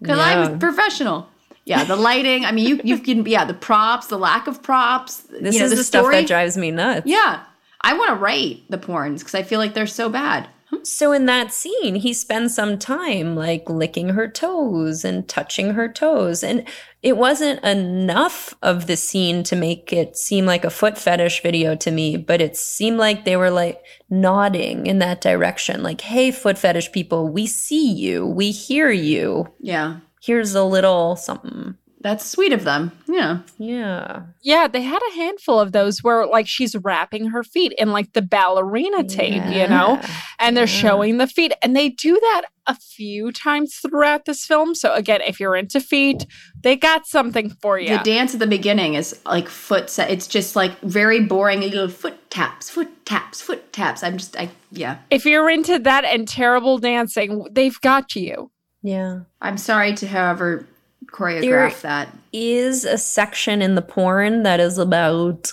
[0.00, 0.24] because Yeah.
[0.50, 1.28] I'm professional.
[1.64, 2.44] Yeah, the lighting.
[2.44, 5.18] I mean, you you can yeah the props, the lack of props.
[5.40, 6.16] This you know, is the, the, stuff story.
[6.16, 7.06] that drives me nuts.
[7.06, 7.44] Yeah.
[7.84, 10.48] I want to write the porns because I feel like they're so bad.
[10.70, 10.84] Hmm?
[10.84, 15.88] So in that scene, he spends some time like licking her toes and touching her
[15.88, 16.42] toes.
[16.42, 16.66] And
[17.02, 21.74] it wasn't enough of the scene to make it seem like a foot fetish video
[21.76, 25.82] to me, but it seemed like they were like nodding in that direction.
[25.82, 29.52] Like, hey, foot fetish people, we see you, we hear you.
[29.58, 29.98] Yeah.
[30.22, 31.76] Here's a little something.
[32.02, 32.92] That's sweet of them.
[33.08, 33.38] Yeah.
[33.58, 34.22] Yeah.
[34.42, 38.12] Yeah, they had a handful of those where like she's wrapping her feet in like
[38.12, 40.00] the ballerina tape, you know,
[40.38, 40.80] and they're Yeah.
[40.80, 41.52] showing the feet.
[41.62, 44.74] And they do that a few times throughout this film.
[44.74, 46.26] So again, if you're into feet,
[46.62, 47.98] they got something for you.
[47.98, 50.10] The dance at the beginning is like foot set.
[50.10, 54.02] It's just like very boring little foot taps, foot taps, foot taps.
[54.02, 54.98] I'm just, I, yeah.
[55.10, 58.50] if you're into that and terrible dancing, they've got you.
[58.82, 59.20] Yeah.
[59.40, 60.66] I'm sorry to however
[61.06, 62.08] choreograph There- that.
[62.32, 65.52] is a section in the porn that is about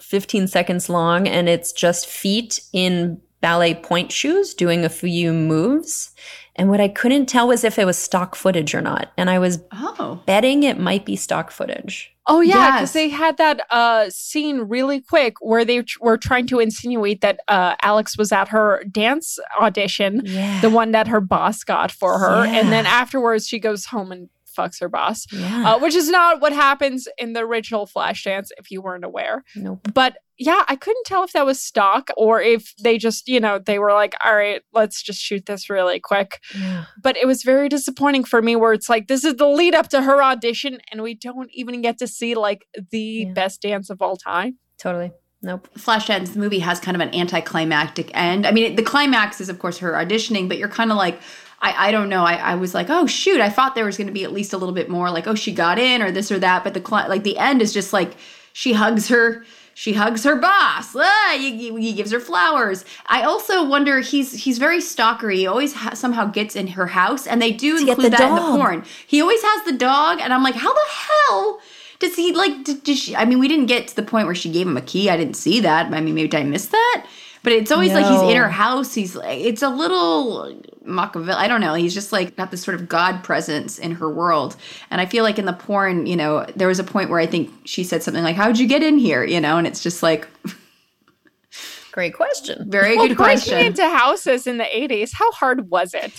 [0.00, 6.10] 15 seconds long and it's just feet in ballet point shoes doing a few moves.
[6.58, 9.12] And what I couldn't tell was if it was stock footage or not.
[9.18, 10.20] And I was Oh.
[10.26, 12.12] betting it might be stock footage.
[12.28, 12.92] Oh yeah, because Yes.
[12.94, 17.38] they had that uh, scene really quick where they tr- were trying to insinuate that
[17.46, 20.60] uh, Alex was at her dance audition, Yeah.
[20.60, 24.28] the one that her boss got for her, and then afterwards she goes home and
[24.56, 25.74] fucks her boss, yeah.
[25.74, 29.44] uh, which is not what happens in the original Flashdance, if you weren't aware.
[29.54, 29.86] nope.
[29.94, 33.58] But yeah, I couldn't tell if that was stock or if they just, you know,
[33.58, 36.40] they were like, all right, let's just shoot this really quick.
[36.58, 36.84] Yeah.
[37.02, 39.88] But it was very disappointing for me where it's like, this is the lead up
[39.88, 42.98] to her audition, and we don't even get to see like the
[43.28, 43.32] Yeah.
[43.32, 44.58] best dance of all time.
[44.78, 45.12] Totally.
[45.42, 45.68] Nope.
[45.78, 48.46] Flashdance, the movie has kind of an anticlimactic end.
[48.46, 51.18] I mean, the climax is, of course, her auditioning, but you're kind of like,
[51.66, 52.24] I, I don't know.
[52.24, 54.52] I, I was like, oh shoot, I thought there was going to be at least
[54.52, 56.64] a little bit more, like, oh, she got in or this or that.
[56.64, 58.12] But the cli- like the end is just like
[58.52, 59.44] she hugs her,
[59.74, 60.94] she hugs her boss.
[60.96, 62.84] Ah, he, he- gives her flowers.
[63.06, 65.36] I also wonder he's he's very stalkery.
[65.36, 68.40] He always ha- somehow gets in her house, and they do include that in the
[68.58, 68.84] porn.
[69.06, 71.60] He always has the dog, and I'm like, how the hell?
[71.98, 72.64] Does he like?
[72.64, 73.16] Did, did she?
[73.16, 75.08] I mean, we didn't get to the point where she gave him a key.
[75.10, 75.92] I didn't see that.
[75.92, 77.06] I mean, maybe did I missed that.
[77.46, 78.92] But it's always like he's in her house.
[78.92, 81.38] He's like, it's a little Machiavelli.
[81.38, 81.74] I don't know.
[81.74, 84.56] He's just like got this sort of God presence in her world.
[84.90, 87.26] And I feel like in the porn, you know, there was a point where I
[87.26, 90.02] think she said something like, "How'd you get in here?" You know, and it's just
[90.02, 90.26] like
[91.92, 92.68] Great question.
[92.68, 93.52] very Well, good question.
[93.54, 93.86] breaking question.
[93.86, 96.12] into houses in the 80s, how hard was it?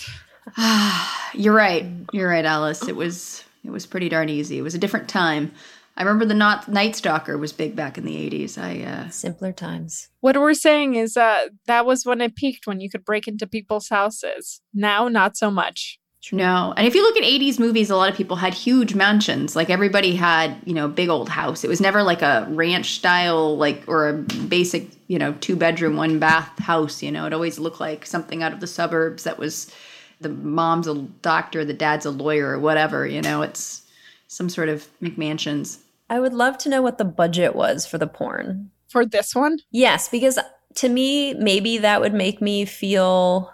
[1.34, 1.84] You're right.
[2.12, 2.88] You're right, Alice.
[2.88, 4.56] It was it was pretty darn easy.
[4.56, 5.52] It was a different time.
[5.98, 8.56] I remember the not Night Stalker was big back in the 80s.
[8.56, 10.08] I uh Simpler times.
[10.20, 13.48] What we're saying is uh, that was when it peaked, when you could break into
[13.48, 14.62] people's houses.
[14.72, 15.98] Now, not so much.
[16.32, 16.74] No.
[16.76, 19.56] And if you look at 80s movies, a lot of people had huge mansions.
[19.56, 21.64] Like everybody had, you know, a big old house.
[21.64, 25.96] It was never like a ranch style, like, or a basic, you know, two bedroom,
[25.96, 27.02] one bath house.
[27.02, 29.72] You know, it always looked like something out of the suburbs that was
[30.20, 33.06] the mom's a doctor, the dad's a lawyer, or whatever.
[33.06, 33.82] You know, it's
[34.26, 35.78] some sort of McMansions.
[36.10, 38.70] I would love to know what the budget was for the porn.
[38.88, 40.38] For this one, Yes, because
[40.76, 43.52] to me, maybe that would make me feel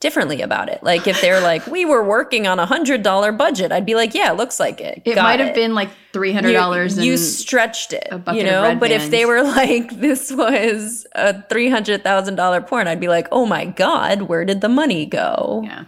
[0.00, 0.82] differently about it.
[0.82, 4.14] Like if they're like, we were working on a hundred dollar budget, I'd be like,
[4.14, 5.00] yeah, it looks like it.
[5.04, 6.98] It Got might have been like three hundred dollars.
[6.98, 8.62] You, you stretched it, a you know.
[8.62, 13.00] Red But if they were like, this was a three hundred thousand dollar porn, I'd
[13.00, 15.62] be like, oh my god, where did the money go?
[15.64, 15.84] yeah.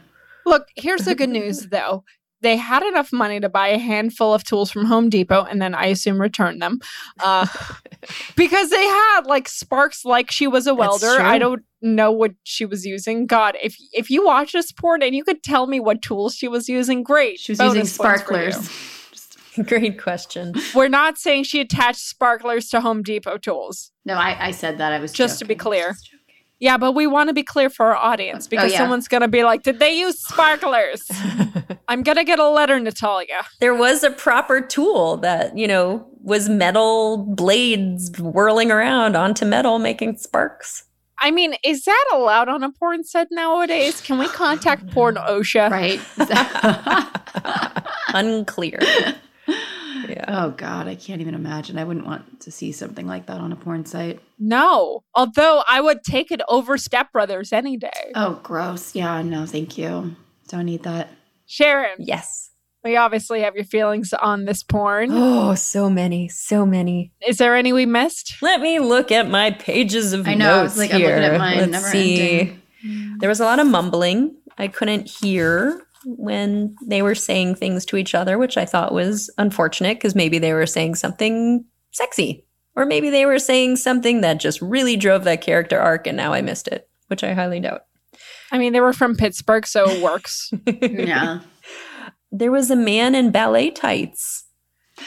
[0.46, 2.04] Look, here's the good news though.
[2.47, 5.74] They had enough money to buy a handful of tools from Home Depot and then
[5.74, 6.78] I assume return them.
[7.18, 7.44] Uh,
[8.36, 11.20] because they had like sparks like she was a welder.
[11.20, 13.26] I don't know what she was using.
[13.26, 16.47] God, if if you watch this porn and you could tell me what tools she
[16.47, 17.40] was using, great.
[17.40, 18.53] She was Bonus using points for you.
[18.53, 19.66] sparklers.
[19.66, 20.55] Great question.
[20.72, 23.90] We're not saying she attached sparklers to Home Depot tools.
[24.05, 24.92] No, I, I said that.
[24.92, 25.62] I was Just to be joking.
[25.64, 25.97] clear.
[26.59, 28.78] Yeah, but we want to be clear for our audience oh, because Oh, yeah.
[28.78, 31.11] someone's going to be like, "Did they use sparklers?"
[31.88, 33.42] I'm going to get a letter, Natalia.
[33.61, 39.78] there was a proper tool that you know was metal blades whirling around onto metal,
[39.78, 40.84] making sparks.
[41.18, 44.00] I mean, is that allowed on a porn set nowadays?
[44.02, 45.70] Can we contact Porn OSHA?
[45.70, 46.00] Right.
[48.14, 48.78] Unclear.
[50.09, 50.24] Yeah.
[50.28, 51.78] oh God, I can't even imagine.
[51.78, 54.20] I wouldn't want to see something like that on a porn site.
[54.38, 55.03] No.
[55.14, 58.12] Although I would take it over Step Brothers any day.
[58.14, 58.94] Oh, gross.
[58.94, 60.14] Yeah, no, thank you.
[60.49, 61.09] Don't need that.
[61.47, 62.51] Sharon, Yes.
[62.84, 65.11] we obviously have your feelings on this porn.
[65.12, 67.12] Oh, so many, so many.
[67.26, 68.34] Is there any we missed?
[68.42, 70.62] Let me look at my pages of I know.
[70.62, 71.16] notes It's like I'm here.
[71.16, 71.57] looking at mine.
[71.59, 72.40] Let's never see.
[72.84, 73.18] ending.
[73.18, 74.36] There was a lot of mumbling.
[74.59, 79.28] I couldn't hear when they were saying things to each other, which I thought was
[79.38, 82.44] unfortunate because maybe they were saying something sexy.
[82.76, 86.32] Or maybe they were saying something that just really drove that character arc and now
[86.32, 87.82] I missed it, which I highly doubt.
[88.52, 90.52] I mean, they were from Pittsburgh, so it works.
[90.66, 91.40] Yeah.
[92.32, 94.44] There was a man in ballet tights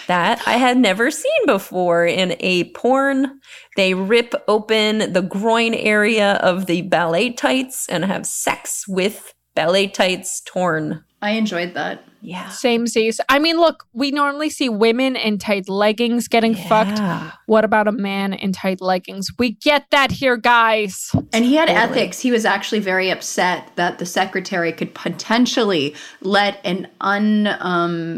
[0.08, 3.40] that I had never seen before in a porn.
[3.76, 9.88] They rip open the groin area of the ballet tights and have sex with ballet
[9.88, 11.04] tights torn.
[11.22, 12.06] I enjoyed that.
[12.22, 12.48] Yeah.
[12.50, 13.20] Same seas.
[13.28, 17.00] I mean, look, we normally see women in tight leggings getting fucked.
[17.46, 19.28] What about a man in tight leggings?
[19.38, 21.12] We get that here, guys.
[21.34, 22.00] And he had Totally.
[22.02, 22.20] ethics.
[22.20, 26.88] He was actually very upset that the secretary could potentially let an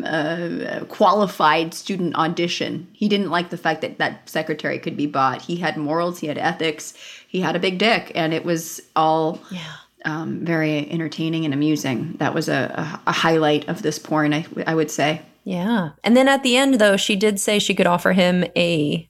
[0.04, 2.88] unqualified uh, student audition.
[2.94, 5.42] He didn't like the fact that that secretary could be bought.
[5.42, 6.94] He had morals, he had ethics,
[7.28, 9.62] he had a big dick, and it was all Yeah.
[10.06, 12.16] Um, very entertaining and amusing.
[12.18, 15.22] That was a, a, a highlight of this porn, I, I would say.
[15.44, 15.92] Yeah.
[16.04, 19.10] And then at the end, though, she did say she could offer him a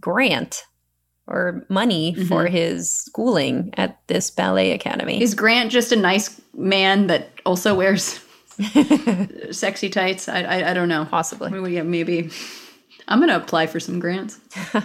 [0.00, 0.64] grant
[1.26, 5.22] or money for his schooling at this ballet academy.
[5.22, 8.20] Is Grant just a nice man that also wears
[9.52, 10.28] sexy tights?
[10.28, 11.04] I, I, I don't know.
[11.04, 11.50] Possibly.
[11.50, 12.30] Maybe, yeah, maybe.
[13.06, 14.38] I'm gonna apply for some grants.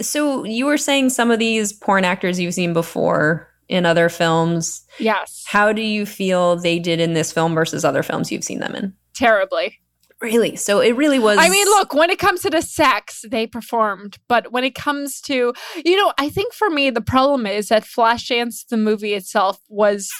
[0.00, 4.84] So you were saying some of these porn actors you've seen before in other films.
[4.98, 5.44] Yes.
[5.46, 8.74] How do you feel they did in this film versus other films you've seen them
[8.74, 8.94] in?
[9.14, 9.78] Terribly.
[10.20, 10.56] Really?
[10.56, 11.38] So it really was.
[11.38, 14.18] I mean, look, when it comes to the sex, they performed.
[14.26, 15.52] But when it comes to,
[15.84, 20.10] you know, I think for me, the problem is that Flashdance, the movie itself, was.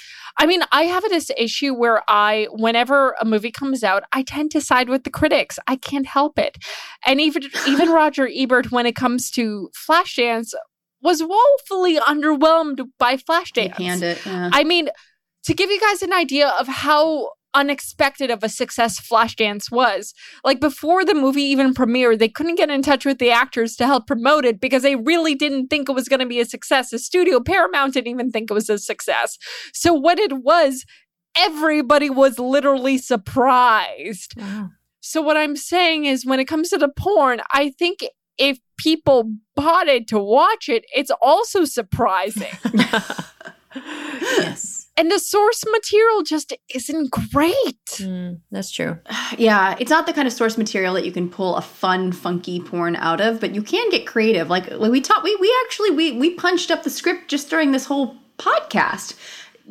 [0.40, 4.52] I mean, I have this issue where I, whenever a movie comes out, I tend
[4.52, 5.58] to side with the critics.
[5.66, 6.58] I can't help it.
[7.04, 10.54] And even even Roger Ebert, when it comes to Flashdance,
[11.02, 14.02] was woefully underwhelmed by Flashdance.
[14.02, 14.24] it.
[14.26, 14.50] Yeah.
[14.52, 14.88] I mean,
[15.44, 20.12] to give you guys an idea of how unexpected of a success Flashdance was,
[20.44, 23.86] like before the movie even premiered, they couldn't get in touch with the actors to
[23.86, 26.90] help promote it because they really didn't think it was going to be a success.
[26.90, 29.38] The studio Paramount didn't even think it was a success.
[29.72, 30.84] So what it was,
[31.36, 34.34] everybody was literally surprised.
[34.36, 34.70] Wow.
[35.00, 38.00] So what I'm saying is when it comes to the porn, I think
[38.38, 42.52] if people bought it to watch it, it's also surprising.
[43.74, 44.88] yes.
[44.96, 47.84] and the source material just isn't great.
[47.96, 48.98] Mm, that's true.
[49.38, 52.60] yeah, it's not the kind of source material that you can pull a fun, funky
[52.60, 54.48] porn out of, but you can get creative.
[54.48, 57.72] Like like we taught, we we actually we we punched up the script just during
[57.72, 59.16] this whole podcast.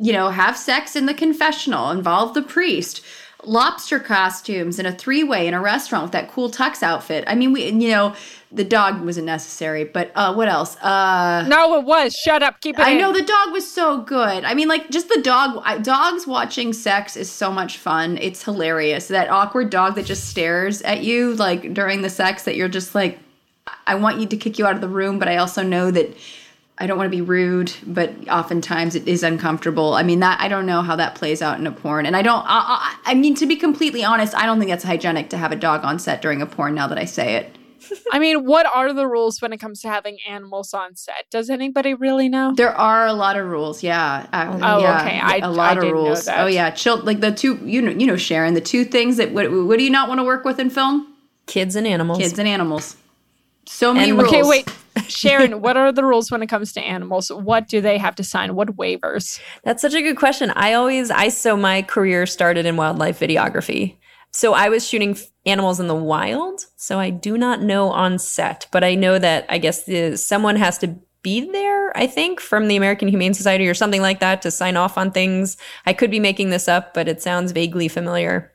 [0.00, 3.02] You know, have sex in the confessional, involve the priest,
[3.44, 7.24] lobster costumes, and a three way in a restaurant with that cool tux outfit.
[7.26, 8.14] I mean, we you know
[8.50, 10.76] the dog wasn't necessary, but uh, what else?
[10.78, 12.14] Uh, No, it was.
[12.14, 12.60] Shut up.
[12.60, 12.82] Keep it.
[12.82, 12.98] I in.
[12.98, 14.44] know the dog was so good.
[14.44, 15.62] I mean, like just the dog.
[15.64, 18.18] I, dogs watching sex is so much fun.
[18.18, 19.08] It's hilarious.
[19.08, 22.44] That awkward dog that just stares at you like during the sex.
[22.44, 23.18] That you're just like,
[23.86, 26.16] I want you to kick you out of the room, but I also know that
[26.80, 27.72] I don't want to be rude.
[27.86, 29.94] But oftentimes it is uncomfortable.
[29.94, 32.22] I mean, that I don't know how that plays out in a porn, and I
[32.22, 32.44] don't.
[32.46, 35.52] I, I, I mean, to be completely honest, I don't think that's hygienic to have
[35.52, 36.74] a dog on set during a porn.
[36.74, 37.54] Now that I say it.
[38.12, 41.24] I mean, what are the rules when it comes to having animals on set?
[41.30, 42.52] Does anybody really know?
[42.54, 44.26] There are a lot of rules, yeah.
[44.32, 45.20] Uh, Oh, yeah, okay.
[45.20, 46.24] I- a lot I of didn't know rules.
[46.24, 46.40] that.
[46.40, 46.98] Oh yeah, chill.
[46.98, 48.54] Like the two, you know, you know, Sharon.
[48.54, 51.14] The two things that what, what do you not want to work with in film?
[51.46, 52.18] Kids and animals.
[52.18, 52.96] Kids and animals.
[53.66, 54.32] So many And- rules.
[54.32, 54.68] Okay, wait.
[55.08, 57.30] Sharon, what are the rules when it comes to animals?
[57.30, 58.54] What do they have to sign?
[58.54, 59.40] What waivers?
[59.64, 60.50] That's such a good question.
[60.56, 63.96] I always, I, so my career started in wildlife videography.
[64.30, 66.66] So I was shooting f- animals in the wild.
[66.76, 70.56] So I do not know on set, but I know that I guess the, someone
[70.56, 74.42] has to be there, I think, from the American Humane Society or something like that
[74.42, 75.56] to sign off on things.
[75.86, 78.52] I could be making this up, but it sounds vaguely familiar.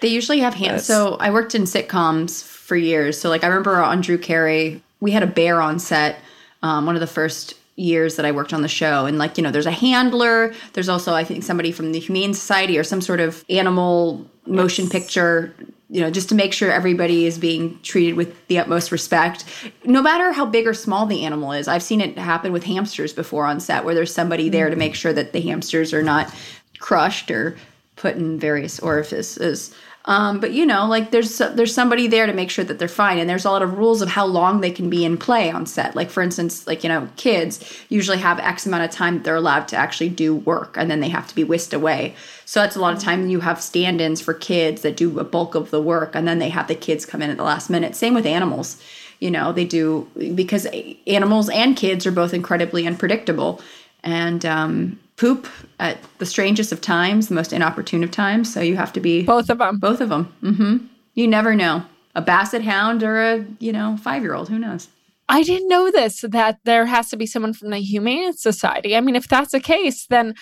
[0.00, 0.84] They usually have hands.
[0.84, 3.18] So I worked in sitcoms for years.
[3.20, 6.18] So like I remember on Drew Carey, we had a bear on set.
[6.62, 9.44] Um, one of the first years that I worked on the show, and like you
[9.44, 10.54] know, there's a handler.
[10.72, 14.88] There's also I think somebody from the Humane Society or some sort of animal motion
[14.88, 15.54] picture.
[15.90, 19.44] You know, just to make sure everybody is being treated with the utmost respect,
[19.84, 21.68] no matter how big or small the animal is.
[21.68, 24.94] I've seen it happen with hamsters before on set, where there's somebody there to make
[24.94, 26.34] sure that the hamsters are not
[26.78, 27.58] crushed or
[27.96, 29.74] put in various orifices.
[30.06, 33.18] Um, but you know, like there's there's somebody there to make sure that they're fine,
[33.18, 35.64] and there's a lot of rules of how long they can be in play on
[35.64, 35.96] set.
[35.96, 39.34] Like for instance, like you know, kids usually have X amount of time that they're
[39.34, 42.14] allowed to actually do work, and then they have to be whisked away.
[42.44, 45.54] So that's a lot of time you have stand-ins for kids that do a bulk
[45.54, 47.96] of the work, and then they have the kids come in at the last minute.
[47.96, 48.76] Same with animals.
[49.20, 50.66] You know, they do because
[51.06, 53.62] animals and kids are both incredibly unpredictable,
[54.04, 55.48] and um, poop
[55.80, 58.52] at the strangest of times, the most inopportune of times.
[58.52, 59.78] So you have to be Both of them.
[59.80, 60.24] both of them.
[60.40, 60.76] hmm
[61.14, 61.84] You never know.
[62.14, 64.48] A basset hound or a you know five year old.
[64.48, 64.88] Who knows?
[65.28, 68.94] I didn't know this that there has to be someone from the Humane Society.
[68.96, 70.34] I mean, if that's the case, then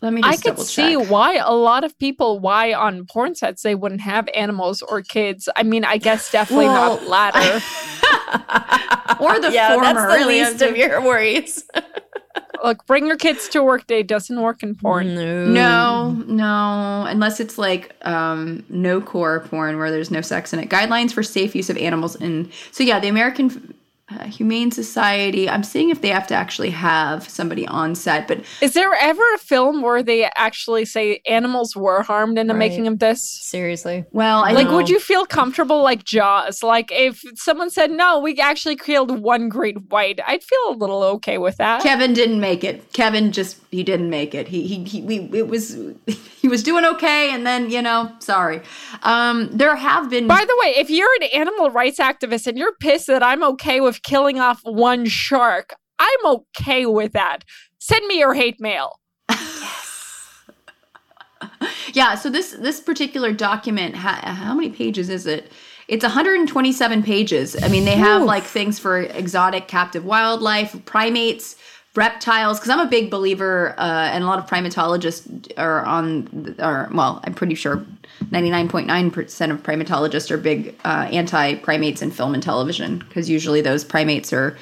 [0.00, 3.62] Let me I could double see why a lot of people why on porn sets
[3.62, 5.48] they wouldn't have animals or kids.
[5.56, 7.60] I mean, I guess definitely not Well, latter.
[9.20, 9.92] or the yeah, former.
[9.92, 10.38] that's the really.
[10.40, 11.64] least of your worries.
[12.62, 15.14] Look, bring your kids to work day doesn't work in porn.
[15.14, 20.68] No, no, unless it's like um, no core porn where there's no sex in it.
[20.68, 22.50] Guidelines for safe use of animals in.
[22.70, 23.74] So yeah, the American
[24.18, 25.48] uh, Humane Society.
[25.48, 29.22] I'm seeing if they have to actually have somebody on set, but Is there ever
[29.34, 32.58] a film where they actually say animals were harmed in the Right.
[32.70, 33.22] making of this?
[33.42, 34.04] Seriously.
[34.12, 34.76] well, I Like, know.
[34.76, 36.62] would you feel comfortable like Jaws?
[36.62, 41.02] Like, if someone said, no, we actually killed one great white, I'd feel a little
[41.04, 41.82] okay with that.
[41.82, 42.92] Kevin didn't make it.
[42.92, 44.48] Kevin just he didn't make it.
[44.48, 45.76] He he he we, it was
[46.40, 48.62] he was doing okay and then, you know, sorry.
[49.02, 52.74] Um there have been By the way, if you're an animal rights activist and you're
[52.80, 57.44] pissed that I'm okay with killing off one shark, I'm okay with that.
[57.78, 59.00] Send me your hate mail.
[59.28, 60.40] Yes.
[61.92, 65.50] yeah, so this this particular document ha- how many pages is it?
[65.88, 67.60] It's 127 pages.
[67.60, 71.56] I mean, they have like things for exotic captive wildlife, primates,
[71.96, 76.88] reptiles because I'm a big believer uh, and a lot of primatologists are on are
[76.92, 77.84] well, I'm pretty sure
[78.26, 84.32] 99.9% of primatologists are big uh, anti-primates in film and television because usually those primates
[84.32, 84.56] are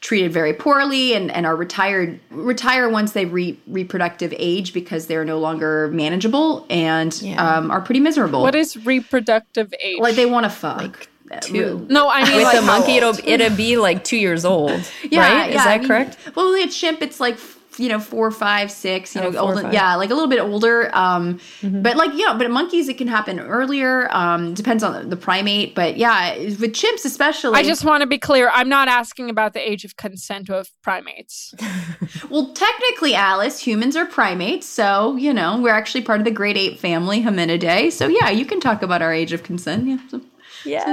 [0.00, 5.24] treated very poorly and, and are retired retire once they re- reproductive age because they're
[5.24, 8.42] no longer manageable and um, are pretty miserable.
[8.42, 10.00] What is reproductive age?
[10.00, 11.08] like they want to fuck.
[11.40, 11.86] two.
[11.88, 15.20] no, I mean With like a monkey, it'll it'll be like two years old, Yeah,
[15.20, 15.50] right?
[15.50, 16.18] Is that I mean, correct?
[16.34, 17.38] Well, with chimp, it's like
[17.78, 19.14] you know four, five, six.
[19.14, 20.94] You Oh, know, four or older, yeah, like a little bit older.
[20.94, 24.08] Um, but like you know, but monkeys it can happen earlier.
[24.14, 27.58] Um, depends on the primate, but yeah, with chimps especially.
[27.58, 28.50] I just want to be clear.
[28.52, 31.54] I'm not asking about the age of consent of primates.
[32.30, 36.56] well, technically, Alice, humans are primates, so you know we're actually part of the great
[36.56, 37.92] ape family, Hominidae.
[37.92, 39.86] So yeah, you can talk about our age of consent.
[39.86, 39.98] Yeah.
[40.08, 40.20] So.
[40.64, 40.84] Yeah.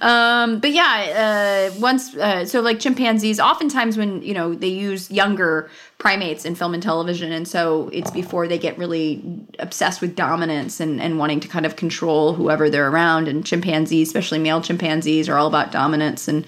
[0.00, 5.10] Um, but yeah, uh, once uh, so like chimpanzees, oftentimes when you know they use
[5.10, 9.22] younger primates in film and television, and so it's before they get really
[9.58, 13.28] obsessed with dominance and and wanting to kind of control whoever they're around.
[13.28, 16.46] And chimpanzees, especially male chimpanzees, are all about dominance and.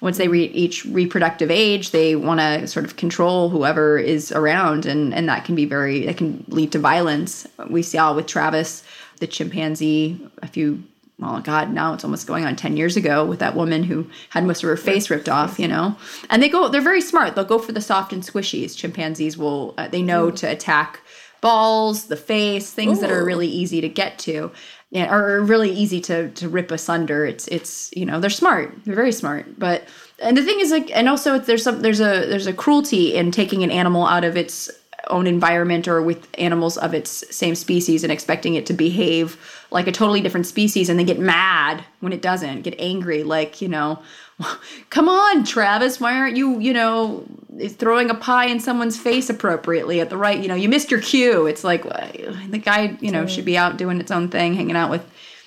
[0.00, 4.86] Once they reach each reproductive age, they want to sort of control whoever is around,
[4.86, 7.48] and, and that can be very that can lead to violence.
[7.68, 8.84] We saw with Travis,
[9.18, 10.84] the chimpanzee, a few
[11.22, 14.44] oh god now it's almost going on 10 years ago with that woman who had
[14.44, 15.96] most of her face ripped off you know?
[16.30, 17.34] And they go they're very smart.
[17.34, 18.76] They'll go for the soft and squishies.
[18.76, 21.00] Chimpanzees will uh, they know to attack
[21.40, 24.50] balls the face things that are really easy to get to
[24.90, 27.26] yeah, are really easy to to rip asunder.
[27.26, 28.74] It's it's you know they're smart.
[28.84, 29.58] They're very smart.
[29.58, 29.86] But
[30.18, 33.30] and the thing is like and also there's some there's a there's a cruelty in
[33.30, 34.70] taking an animal out of its
[35.08, 39.36] own environment or with animals of its same species and expecting it to behave
[39.70, 43.60] like a totally different species and then get mad when it doesn't, get angry, like,
[43.60, 44.02] you know,
[44.90, 47.24] come on, Travis, why aren't you, you know,
[47.70, 51.00] throwing a pie in someone's face appropriately at the right, you know, you missed your
[51.00, 51.46] cue.
[51.46, 54.90] It's like the guy, you know, should be out doing its own thing, hanging out
[54.90, 55.04] with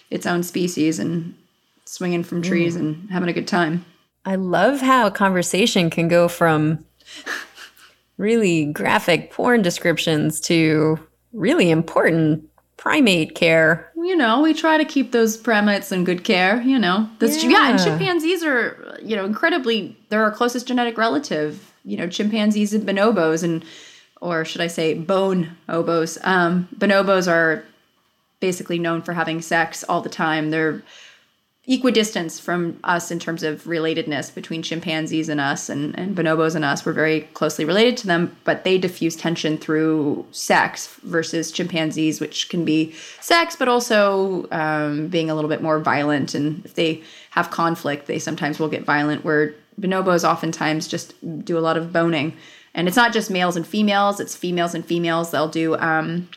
[0.10, 1.36] its own species and
[1.86, 2.80] swinging from trees mm.
[2.80, 3.86] and having a good time.
[4.26, 6.86] I love how a conversation can go from
[8.22, 11.00] really graphic porn descriptions to
[11.34, 12.48] really important
[12.78, 13.92] primate care.
[13.96, 17.10] You know, we try to keep those primates in good care, you know.
[17.20, 17.72] This, yeah.
[17.72, 21.68] and chimpanzees are, you know, incredibly, they're our closest genetic relative.
[21.84, 23.66] You know, chimpanzees and bonobos, and,
[24.22, 26.20] or should I say, bone obos.
[26.24, 27.64] Um, bonobos are
[28.40, 30.52] basically known for having sex all the time.
[30.52, 30.84] They're
[31.68, 36.66] equidistance from us in terms of relatedness between chimpanzees and us and, and bonobos and
[36.66, 36.84] us.
[36.86, 42.50] We're very closely related to them, but they diffuse tension through sex versus chimpanzees, which
[42.50, 46.34] can be sex, but also um, being a little bit more violent.
[46.34, 51.14] And if they have conflict, they sometimes will get violent, where bonobos oftentimes just
[51.46, 52.34] do a lot of boning.
[52.74, 55.30] And it's not just males and females, it's females and females.
[55.30, 56.28] They'll do um,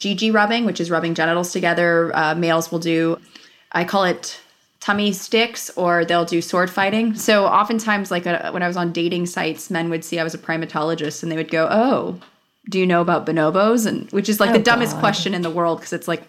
[0.00, 2.10] GG rubbing, which is rubbing genitals together.
[2.16, 3.18] Uh, males will do,
[3.72, 4.40] I call it
[4.86, 7.14] tummy sticks, or they'll do sword fighting.
[7.14, 10.34] So oftentimes, like uh, when I was on dating sites, men would see I was
[10.34, 12.18] a primatologist and they would go, "Oh,
[12.68, 15.00] do you know about bonobos?" And which is like Oh, the dumbest God.
[15.00, 16.22] question in the world because it's like.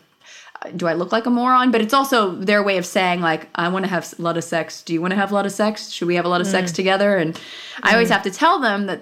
[0.63, 1.71] uh, Do I look like a moron?
[1.71, 2.17] But it's also
[2.49, 4.83] their way of saying, like, I want to have a lot of sex.
[4.85, 5.89] Do you want to have a lot of sex?
[5.95, 7.17] Should we have a lot of sex together?
[7.21, 7.31] And
[7.87, 9.01] I always have to tell them that,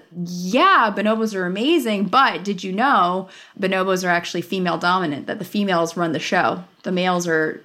[0.57, 3.27] yeah, bonobos are amazing, but did you know
[3.59, 6.63] bonobos are actually female dominant, that the females run the show?
[6.83, 7.61] The males are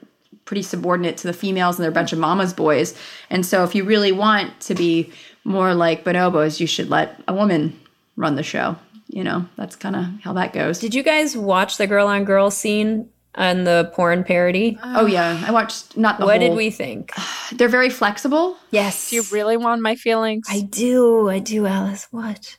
[0.46, 2.98] pretty subordinate to the females and they're a bunch of mama's boys.
[3.28, 5.12] And so if you really want to be
[5.44, 7.78] more like bonobos, you should let a woman
[8.16, 8.76] run the show.
[9.08, 10.78] You know, that's kind of how that goes.
[10.78, 14.78] Did you guys watch the girl on girl scene on the porn parody?
[14.82, 17.12] oh yeah, I watched not the what did we think?
[17.52, 18.56] They're very flexible.
[18.70, 19.10] Yes.
[19.10, 20.46] Do you really want my feelings?
[20.50, 21.28] I do.
[21.28, 22.08] I do, Alice.
[22.10, 22.56] What?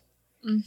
[0.48, 0.62] Mm.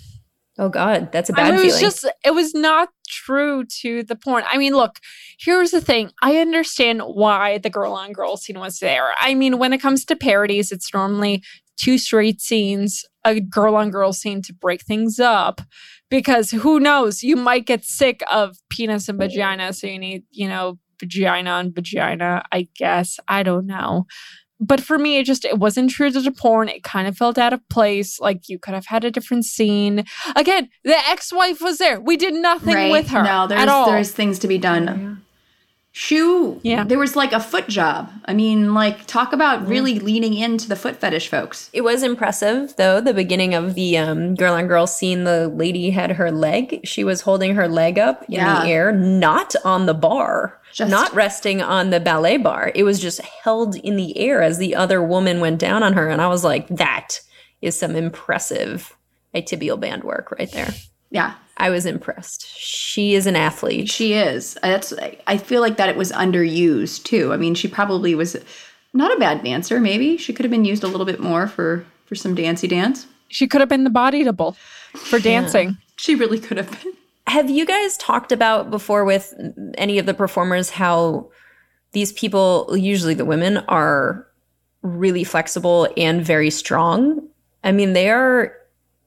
[0.59, 1.91] Oh God, that's a I bad mean, it was feeling.
[1.91, 4.45] just it was not true to the porn.
[4.47, 4.99] I mean, look,
[5.41, 6.11] here's the thing.
[6.23, 9.09] I understand why the girl on girl scene was there.
[9.19, 11.43] I mean, when it comes to parodies, it's normally
[11.77, 15.63] two straight scenes, a girl on girl scene to break things up.
[16.11, 20.49] Because who knows, you might get sick of penis and vagina, so you need, you
[20.49, 23.19] know, vagina and vagina, I guess.
[23.29, 24.07] I don't know
[24.63, 27.39] but for me it just it wasn't true to the porn it kind of felt
[27.39, 30.05] out of place like you could have had a different scene
[30.37, 32.93] again the ex-wife was there we did nothing right?
[32.93, 35.23] with her No, there's at all there's things to be done.
[35.93, 36.61] Shoe.
[36.63, 36.85] Yeah.
[36.85, 38.11] There was like a foot job.
[38.25, 41.69] I mean, like talk about really leaning into the foot fetish folks.
[41.73, 43.01] It was impressive, though.
[43.01, 46.81] The beginning of the um, girl on girl scene, the lady had her leg.
[46.85, 48.63] She was holding her leg up in Yeah.
[48.63, 52.71] the air, not on the bar, Just- not resting on the ballet bar.
[52.75, 56.09] It was just held in the air as the other woman went down on her.
[56.09, 57.21] And I was like, that
[57.61, 58.97] is some impressive
[59.35, 60.73] tibial band work right there.
[61.11, 62.49] Yeah, I was impressed.
[62.57, 63.89] She is an athlete.
[63.89, 64.57] She is.
[64.63, 64.93] That's.
[65.27, 67.33] I feel like that it was underused too.
[67.33, 68.37] I mean, she probably was
[68.95, 69.79] not a bad dancer.
[69.79, 73.07] Maybe she could have been used a little bit more for for some dancey dance.
[73.29, 74.57] she could have been the body double
[74.95, 76.93] for dancing She really could have been.
[77.29, 79.33] Have you guys talked about before with
[79.79, 81.31] any of the performers how
[81.93, 84.27] these people, usually the women, are
[84.83, 87.29] really flexible and very strong?
[87.63, 88.57] I mean, they are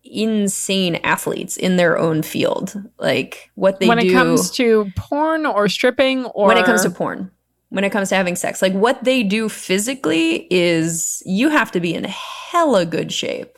[0.03, 2.81] insane athletes in their own field.
[2.99, 6.65] Like what they when do When it comes to porn or stripping or when it
[6.65, 7.31] comes to porn,
[7.69, 11.79] when it comes to having sex, like what they do physically is you have to
[11.79, 13.57] be in hella good shape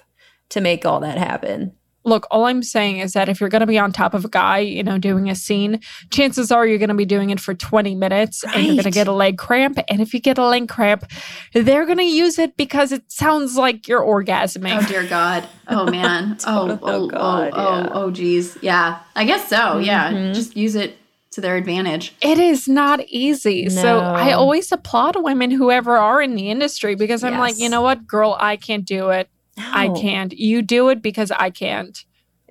[0.49, 1.73] to make all that happen.
[2.05, 4.29] Look all i'm saying is that if you're going to be on top of a
[4.29, 5.79] guy you know doing a scene
[6.11, 8.91] chances are you're going to be doing it for 20 minutes and you're going to
[8.91, 11.05] get a leg cramp and if you get a leg cramp
[11.53, 15.47] they're going to use it because it sounds like you're orgasming Oh dear God.
[15.67, 16.37] Oh man.
[16.45, 17.89] oh, oh, oh, God, oh, yeah.
[17.93, 18.57] oh, geez.
[18.61, 18.99] Yeah.
[19.15, 19.79] I guess so.
[19.79, 20.11] Yeah.
[20.11, 20.33] Mm-hmm.
[20.33, 20.97] Just use it
[21.31, 22.13] to their advantage.
[22.21, 23.69] It is not easy.
[23.69, 27.67] So I always applaud women who ever are in the industry because I'm like, you
[27.67, 29.29] know what, girl, I can't do it.
[29.57, 30.33] I can't.
[30.33, 32.03] You do it because I can't.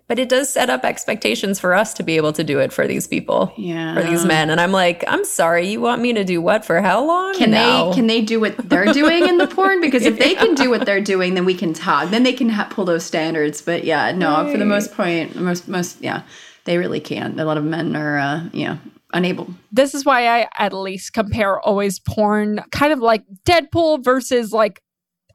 [0.06, 2.86] But it does set up expectations for us to be able to do it for
[2.86, 3.50] these people.
[3.56, 3.94] Yeah.
[3.94, 4.50] For these men.
[4.50, 7.34] And I'm like, I'm sorry, you want me to do what for how long?
[7.36, 7.88] Can No.
[7.88, 9.80] they can they do what they're doing in the porn?
[9.80, 12.10] Because if they can do what they're doing, then we can talk.
[12.10, 13.62] Then they can ha- pull those standards.
[13.62, 14.50] But yeah, no.
[14.52, 16.22] For the most point, most most yeah,
[16.64, 17.40] they really can't.
[17.40, 18.76] A lot of men are uh, yeah
[19.14, 19.48] unable.
[19.72, 24.82] This is why I at least compare always porn, kind of like Deadpool versus like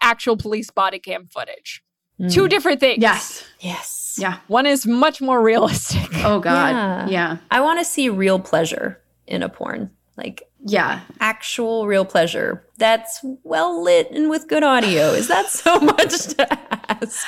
[0.02, 1.84] actual police body cam footage.
[2.30, 2.50] Two mm.
[2.50, 3.02] different things.
[3.02, 3.46] Yes.
[3.62, 4.18] Yes.
[4.20, 4.40] Yeah.
[4.48, 6.10] One is much more realistic.
[6.26, 6.76] Oh God.
[6.76, 7.08] Yeah.
[7.08, 7.38] Yeah.
[7.50, 9.92] I want to see real pleasure in a porn.
[10.18, 11.00] Like Yeah.
[11.22, 15.12] actual real pleasure that's well lit and with good audio.
[15.12, 17.26] Is that so much to ask?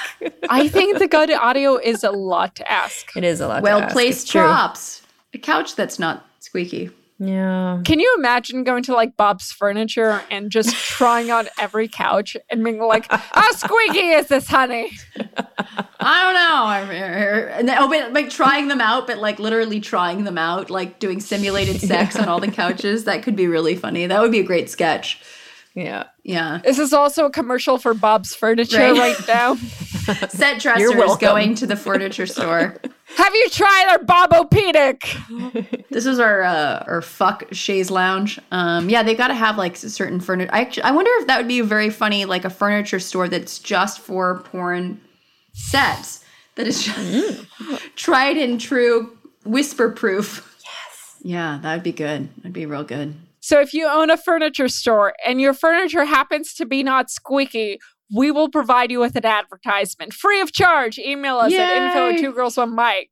[0.49, 3.15] I think the good audio is a lot to ask.
[3.15, 3.63] It is a lot.
[3.63, 3.93] Well to ask.
[3.93, 5.01] placed It's props.
[5.34, 6.89] A couch that's not squeaky.
[7.24, 7.82] Yeah.
[7.86, 12.63] Can you imagine going to like Bob's Furniture and just trying on every couch and
[12.63, 14.89] being like, "How squeaky is this, honey?"
[15.99, 16.95] I don't know.
[17.59, 20.97] And then, oh, but like trying them out, but like literally trying them out, like
[20.97, 23.03] doing simulated sex on all the couches.
[23.03, 24.07] That could be really funny.
[24.07, 25.22] That would be a great sketch.
[25.74, 26.03] Yeah.
[26.24, 26.59] Yeah.
[26.63, 28.97] This is also a commercial for Bob's Furniture Right.
[29.17, 29.55] right, now.
[30.30, 31.19] Set dressers welcome.
[31.19, 32.76] going to the furniture store.
[33.17, 35.78] Have you tried our Bob-O-Pedic?
[35.91, 38.39] This is our uh, our fuck chaise lounge.
[38.51, 40.49] Um, yeah, they've got to have like certain furniture.
[40.53, 43.99] I I wonder if that would be very funny, like a furniture store that's just
[43.99, 45.01] for porn
[45.51, 46.24] sets.
[46.55, 47.45] That is just
[47.97, 50.57] tried and true, whisper proof.
[50.63, 51.15] Yes.
[51.24, 52.30] Yeah, that would be good.
[52.38, 53.13] That'd be real good.
[53.41, 57.79] So if you own a furniture store and your furniture happens to be not squeaky,
[58.15, 60.97] we will provide you with an advertisement free of charge.
[60.97, 63.09] Email us at info at two girls one mic.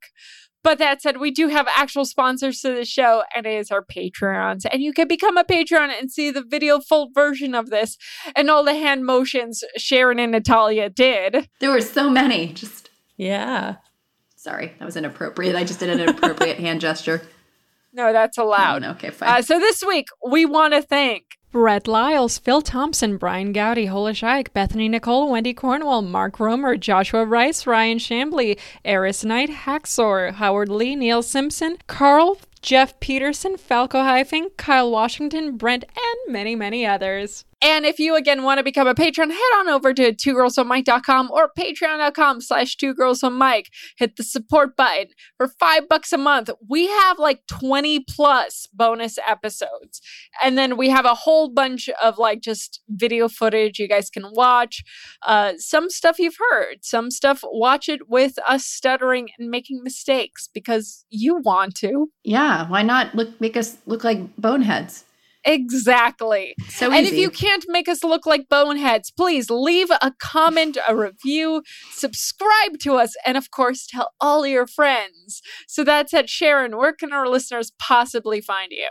[0.61, 3.83] But that said, we do have actual sponsors to the show, and it is our
[3.83, 4.65] Patreons.
[4.69, 7.97] And you can become a Patreon and see the video full version of this
[8.35, 11.47] and all the hand motions Sharon and Natalia did.
[11.59, 12.51] There were so many.
[12.53, 13.75] Just Yeah.
[14.35, 15.55] sorry, that was inappropriate.
[15.55, 17.21] I just did an inappropriate hand gesture.
[17.93, 18.83] No, that's allowed.
[18.83, 19.29] Oh, okay, fine.
[19.29, 24.21] Uh, so this week, we want to thank Brett Lyles, Phil Thompson, Brian Gowdy, Holish
[24.21, 30.69] Ike, Bethany Nicole, Wendy Cornwell, Mark Romer, Joshua Rice, Ryan Shambly, Eris Knight, Haxor, Howard
[30.69, 37.45] Lee, Neil Simpson, Carl, Jeff Peterson, Falco Hyphing, Kyle Washington, Brent, and many, many others.
[37.61, 41.51] And if you again want to become a patron, head on over to twogirlsonemic.com or
[41.57, 43.65] patreon.com slash twogirlsonemic.
[43.97, 45.07] Hit the support button
[45.37, 46.49] for five bucks a month.
[46.69, 50.01] We have like 20 plus bonus episodes.
[50.41, 54.25] And then we have a whole bunch of like just video footage you guys can
[54.31, 54.83] watch.
[55.25, 60.47] Uh, some stuff you've heard, some stuff watch it with us stuttering and making mistakes
[60.53, 62.09] because you want to.
[62.23, 65.03] yeah, why not look make us look like boneheads?
[65.49, 66.53] Exactly.
[66.67, 67.15] So and easy.
[67.15, 72.77] if you can't make us look like boneheads, please leave a comment, a review, subscribe
[72.81, 75.41] to us, and of course, tell all your friends.
[75.67, 76.77] So that's at Sharon.
[76.77, 78.89] Where can our listeners possibly find you?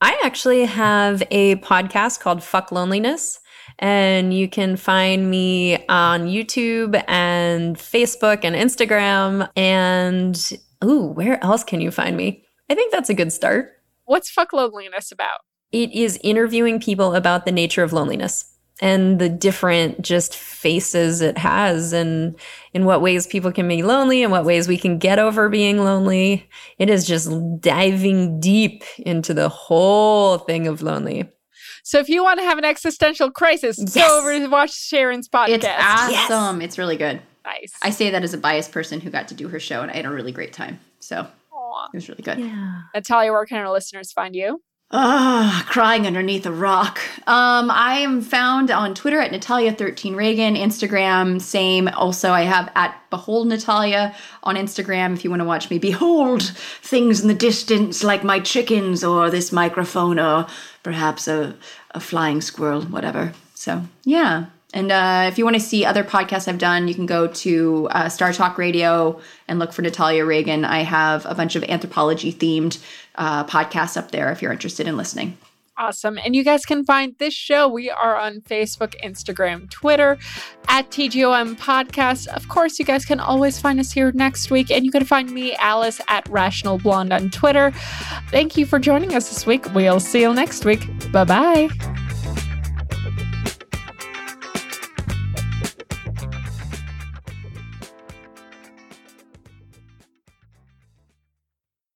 [0.00, 3.38] I actually have a podcast called Fuck Loneliness.
[3.78, 9.48] And you can find me on YouTube and Facebook and Instagram.
[9.54, 12.44] And ooh, where else can you find me?
[12.70, 13.72] I think that's a good start.
[14.06, 15.40] What's fuck loneliness about?
[15.72, 18.44] It is interviewing people about the nature of loneliness
[18.82, 22.34] and the different just faces it has and
[22.72, 25.84] in what ways people can be lonely and what ways we can get over being
[25.84, 26.48] lonely.
[26.78, 31.28] It is just diving deep into the whole thing of lonely.
[31.82, 33.94] So if you want to have an existential crisis, Yes.
[33.94, 35.48] go over to watch Sharon's podcast.
[35.56, 35.66] it's
[36.30, 36.62] awesome.
[36.62, 37.20] It's really good.
[37.44, 37.72] nice.
[37.82, 39.96] I say that as a biased person who got to do her show, and I
[39.96, 40.78] had a really great time.
[41.00, 41.86] So Aw.
[41.92, 42.38] it was really good.
[42.38, 42.82] Yeah.
[42.94, 44.62] Natalia, where can our listeners find you?
[44.92, 46.98] Ah, crying underneath a rock.
[47.28, 51.86] Um, I am found on Twitter at Natalia13 Reagan, Instagram, same.
[51.86, 56.42] Also, I have at Behold Natalia on Instagram if you want to watch me behold
[56.82, 60.48] things in the distance like my chickens or this microphone or
[60.82, 61.54] perhaps a,
[61.92, 63.32] a flying squirrel, whatever.
[63.54, 64.46] So, yeah.
[64.72, 67.88] And uh, if you want to see other podcasts I've done, you can go to
[67.90, 70.64] uh, StarTalk Radio and look for Natalia Reagan.
[70.64, 72.78] I have a bunch of anthropology themed
[73.20, 75.36] uh, podcasts up there if you're interested in listening.
[75.76, 76.18] Awesome.
[76.18, 77.66] And you guys can find this show.
[77.66, 80.18] We are on Facebook, Instagram, Twitter
[80.68, 82.26] at TGOM Podcast.
[82.28, 84.70] Of course, you guys can always find us here next week.
[84.70, 87.72] And you can find me, Alice, at Rational Blonde on Twitter.
[88.30, 89.72] Thank you for joining us this week.
[89.74, 90.86] We'll see you next week.
[91.12, 92.09] Bye bye.